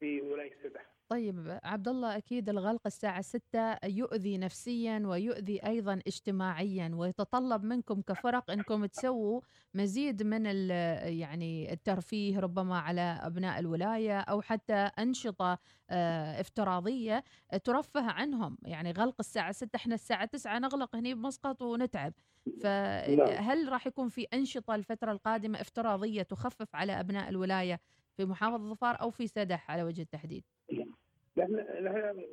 في 0.00 0.20
ولاية 0.20 0.52
سدح. 0.62 0.93
طيب 1.08 1.58
عبد 1.64 1.88
الله 1.88 2.16
أكيد 2.16 2.48
الغلق 2.48 2.80
الساعة 2.86 3.20
6 3.22 3.76
يؤذي 3.84 4.38
نفسيا 4.38 5.02
ويؤذي 5.06 5.66
أيضا 5.66 6.00
اجتماعيا 6.06 6.90
ويتطلب 6.94 7.64
منكم 7.64 8.02
كفرق 8.02 8.50
إنكم 8.50 8.86
تسووا 8.86 9.40
مزيد 9.74 10.22
من 10.22 10.46
ال- 10.46 10.70
يعني 11.18 11.72
الترفيه 11.72 12.38
ربما 12.40 12.78
على 12.78 13.00
أبناء 13.00 13.58
الولاية 13.58 14.20
أو 14.20 14.42
حتى 14.42 14.74
أنشطة 14.74 15.58
آه، 15.90 16.40
افتراضية 16.40 17.24
ترفه 17.64 18.10
عنهم. 18.10 18.58
يعني 18.62 18.92
غلق 18.92 19.14
الساعة 19.20 19.52
6 19.52 19.76
إحنا 19.76 19.94
الساعة 19.94 20.24
9 20.24 20.58
نغلق 20.58 20.96
هني 20.96 21.14
بمسقط 21.14 21.62
ونتعب. 21.62 22.12
فهل 22.62 23.68
راح 23.72 23.86
يكون 23.86 24.08
في 24.08 24.22
أنشطة 24.34 24.74
الفترة 24.74 25.12
القادمة 25.12 25.60
افتراضية 25.60 26.22
تخفف 26.22 26.74
على 26.76 27.00
أبناء 27.00 27.28
الولاية 27.28 27.80
في 28.16 28.24
محافظة 28.24 28.70
ظفار 28.74 29.00
أو 29.00 29.10
في 29.10 29.26
سدح 29.26 29.70
على 29.70 29.82
وجه 29.82 30.02
التحديد؟ 30.02 30.44
نحن 31.36 31.54
نحن 31.84 32.24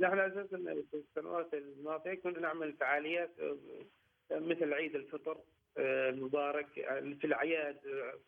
نحن 0.00 0.18
أساسا 0.18 0.56
في 0.90 0.94
السنوات 0.94 1.54
الماضية 1.54 2.14
كنا 2.14 2.40
نعمل 2.40 2.72
فعاليات 2.72 3.30
آه، 3.40 4.38
مثل 4.38 4.72
عيد 4.74 4.94
الفطر 4.96 5.38
آه، 5.78 6.10
المبارك 6.10 6.78
آه، 6.78 7.00
في 7.00 7.24
الأعياد 7.26 7.76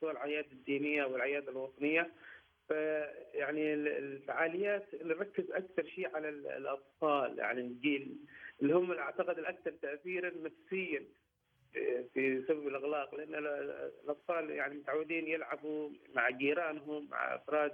سواء 0.01 0.13
الأعياد 0.13 0.45
الدينية 0.53 1.05
والاعياد 1.05 1.49
الوطنية. 1.49 2.11
فيعني 2.69 3.75
ال- 3.75 3.89
الفعاليات 3.89 4.95
نركز 4.95 5.51
أكثر 5.51 5.85
شيء 5.85 6.17
على 6.17 6.29
ال- 6.29 6.47
الأطفال 6.47 7.39
يعني 7.39 7.61
الجيل 7.61 8.17
اللي 8.63 8.75
هم 8.75 8.93
أعتقد 8.93 9.39
الأكثر 9.39 9.71
تاثيرا 9.71 10.31
نفسيا 10.31 11.05
في 12.15 12.45
سبب 12.49 12.69
الأغلاق. 12.69 13.15
لأن 13.15 13.35
ال- 13.35 13.91
الأطفال 14.05 14.51
يعني 14.51 14.75
متعودين 14.75 15.27
يلعبوا 15.29 15.91
مع 16.15 16.31
جيرانهم 16.31 17.09
مع 17.11 17.35
أفراد 17.35 17.73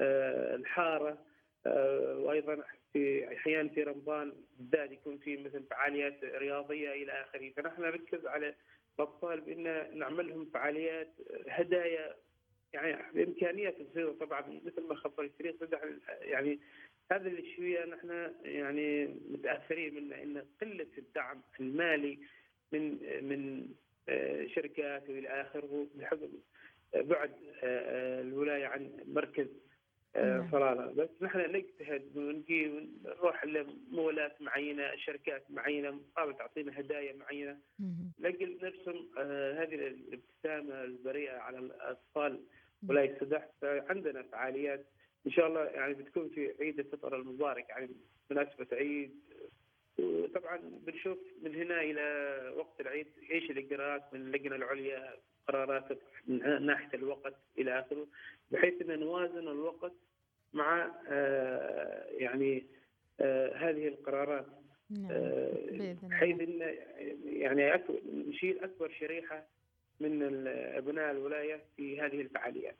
الحارة 0.00 1.18
آه، 1.66 2.16
وأيضا 2.18 2.64
في 2.92 3.32
أحيانا 3.36 3.68
في 3.68 3.82
رمضان 3.82 4.32
بالذات 4.58 4.92
يكون 4.92 5.18
في 5.18 5.36
مثل 5.36 5.64
فعاليات 5.70 6.24
رياضية 6.24 6.92
إلى 6.92 7.12
آخره. 7.12 7.50
فنحن 7.56 7.82
نركز 7.82 8.26
على 8.26 8.54
الأطفال 8.98 9.40
بأن 9.40 9.98
نعمل 9.98 10.28
لهم 10.28 10.50
فعاليات 10.54 11.12
آه، 11.30 11.50
هدايا 11.50 12.16
يعني 12.72 13.12
بإمكانيات 13.14 13.82
بسيطه 13.82 14.26
طبعا 14.26 14.60
مثل 14.64 14.82
ما 14.88 14.94
خبر 14.94 15.22
الفريق 15.22 15.56
يعني 16.20 16.60
هذا 17.12 17.28
اللي 17.28 17.54
شوية 17.56 17.84
نحن 17.84 18.32
يعني 18.42 19.06
متأثرين 19.06 19.94
منه 19.94 20.22
إن 20.22 20.44
قلة 20.60 20.86
الدعم 20.98 21.42
المالي 21.60 22.18
من 22.72 22.98
من 23.24 23.68
آه، 24.08 24.46
شركات 24.46 25.10
وإلى 25.10 25.28
آخره 25.28 25.86
بحكم 25.94 26.28
بعد 26.94 27.30
آه، 27.62 27.64
آه، 27.64 28.20
الولاية 28.20 28.66
عن 28.66 28.90
مركز 29.06 29.46
آه، 30.16 30.38
نعم. 30.38 30.50
صلالة 30.50 30.92
بس 30.92 31.08
نحن 31.20 31.38
نجتهد 31.38 32.16
ونجي 32.16 32.68
ونروح 32.68 33.44
لمولات 33.44 34.42
معينة 34.42 34.96
شركات 34.96 35.50
معينة 35.50 35.90
مقابل 35.90 36.36
تعطينا 36.36 36.80
هدايا 36.80 37.12
معينة. 37.12 37.58
لجل 38.18 38.58
نرسم 38.62 39.08
آه، 39.18 39.62
هذه 39.62 39.74
الابتسامة 39.74 40.84
البريئة 40.84 41.36
على 41.38 41.58
الأطفال. 41.58 42.40
ولايه 42.88 43.18
سدح 43.20 43.48
فعندنا 43.60 44.22
فعاليات. 44.22 44.86
إن 45.26 45.30
شاء 45.30 45.46
الله 45.46 45.64
يعني 45.64 45.94
بتكون 45.94 46.28
في 46.28 46.54
عيد 46.60 46.78
الفطر 46.78 47.16
المبارك 47.16 47.68
يعني 47.68 47.90
مناسبه 48.30 48.66
عيد 48.72 49.14
وطبعا 50.00 50.60
بنشوف 50.86 51.18
من 51.42 51.54
هنا 51.54 51.80
إلى 51.80 52.02
وقت 52.56 52.80
العيد 52.80 53.06
إيش 53.30 53.50
الإجراءات 53.50 54.14
من 54.14 54.20
اللجنة 54.20 54.56
العليا 54.56 55.14
قرارات 55.48 55.98
من 56.26 56.66
ناحية 56.66 56.94
الوقت 56.94 57.34
إلى 57.58 57.80
آخره 57.80 58.06
بحيث 58.50 58.82
أن 58.82 59.00
نوازن 59.00 59.48
الوقت 59.48 59.92
مع 60.52 60.90
آه، 61.08 62.04
يعني 62.10 62.66
آه، 63.20 63.56
هذه 63.56 63.88
القرارات 63.88 64.46
نعم 64.90 65.08
آه،. 65.10 65.96
بحيث 66.02 66.40
إن 66.40 66.76
يعني 67.24 67.82
نشيل 68.12 68.58
أكبر 68.64 68.90
شريحة 68.90 69.46
من 70.00 70.46
أبناء 70.46 71.10
الولاية 71.10 71.60
في 71.76 72.00
هذه 72.00 72.20
الفعاليات. 72.20 72.76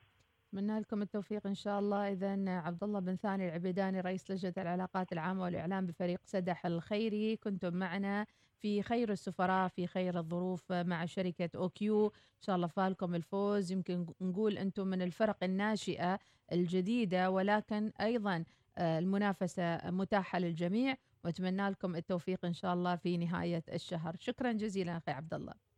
أتمنى 0.50 0.80
لكم 0.80 1.02
التوفيق 1.02 1.46
إن 1.46 1.54
شاء 1.54 1.78
الله. 1.78 2.12
إذا 2.12 2.50
عبد 2.50 2.84
الله 2.84 3.00
بن 3.00 3.16
ثاني 3.16 3.48
العبيداني 3.48 4.00
رئيس 4.00 4.30
لجنة 4.30 4.52
العلاقات 4.58 5.12
العامة 5.12 5.42
والإعلام 5.42 5.86
بفريق 5.86 6.20
سدح 6.24 6.66
الخيري 6.66 7.36
كنتم 7.36 7.76
معنا 7.76 8.26
في 8.58 8.82
خير 8.82 9.12
السفراء 9.12 9.68
في 9.68 9.86
خير 9.86 10.18
الظروف 10.18 10.72
مع 10.72 11.04
شركة 11.04 11.50
أوكيو. 11.54 12.06
إن 12.06 12.40
شاء 12.40 12.56
الله 12.56 12.66
فالكم 12.66 13.14
الفوز. 13.14 13.72
يمكن 13.72 14.06
نقول 14.20 14.58
أنتم 14.58 14.86
من 14.86 15.02
الفرق 15.02 15.44
الناشئة 15.44 16.18
الجديدة 16.52 17.30
ولكن 17.30 17.92
أيضا 18.00 18.44
آه، 18.78 18.98
المنافسة 18.98 19.90
متاحة 19.90 20.38
للجميع. 20.38 20.96
وأتمنى 21.24 21.68
لكم 21.68 21.96
التوفيق 21.96 22.44
إن 22.44 22.52
شاء 22.52 22.74
الله 22.74 22.96
في 22.96 23.16
نهاية 23.16 23.62
الشهر. 23.72 24.16
شكرا 24.18 24.52
جزيلا 24.52 24.96
أخي 24.96 25.10
عبد 25.12 25.34
الله. 25.34 25.69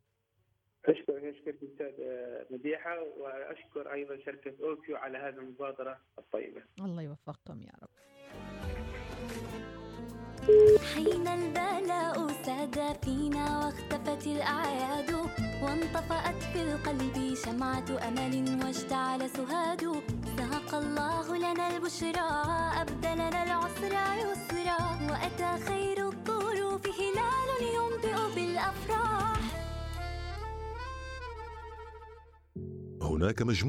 اشكر 0.85 1.29
اشكر 1.29 1.49
الاستاذ 1.61 1.93
مديحة 2.49 3.03
وأشكر 3.17 3.93
أيضا 3.93 4.17
شركة 4.25 4.53
أوكيو 4.63 4.95
على 4.97 5.17
هذه 5.17 5.33
المبادرة 5.35 5.99
الطيبة. 6.17 6.61
الله 6.79 7.01
يوفقكم 7.01 7.61
يا 7.61 7.71
رب 7.83 7.89
حين 10.95 11.27
البلاء 11.27 12.27
ساد 12.27 13.05
فينا 13.05 13.65
واختفت 13.65 14.27
الأعياد 14.27 15.11
وانطفأت 15.63 16.43
في 16.43 16.61
القلب 16.61 17.35
شمعة 17.45 18.07
أمل 18.07 18.63
واشتعل 18.65 19.29
سهاد 19.29 19.81
ساق 20.37 20.75
الله 20.75 21.37
لنا 21.37 21.75
البشرى 21.77 22.29
أبدلنا 22.81 23.43
العسر 23.43 23.93
يسرا 24.23 24.79
وأتى 25.11 25.63
خير 25.65 26.02
هناك 33.13 33.41
مجموعة 33.41 33.63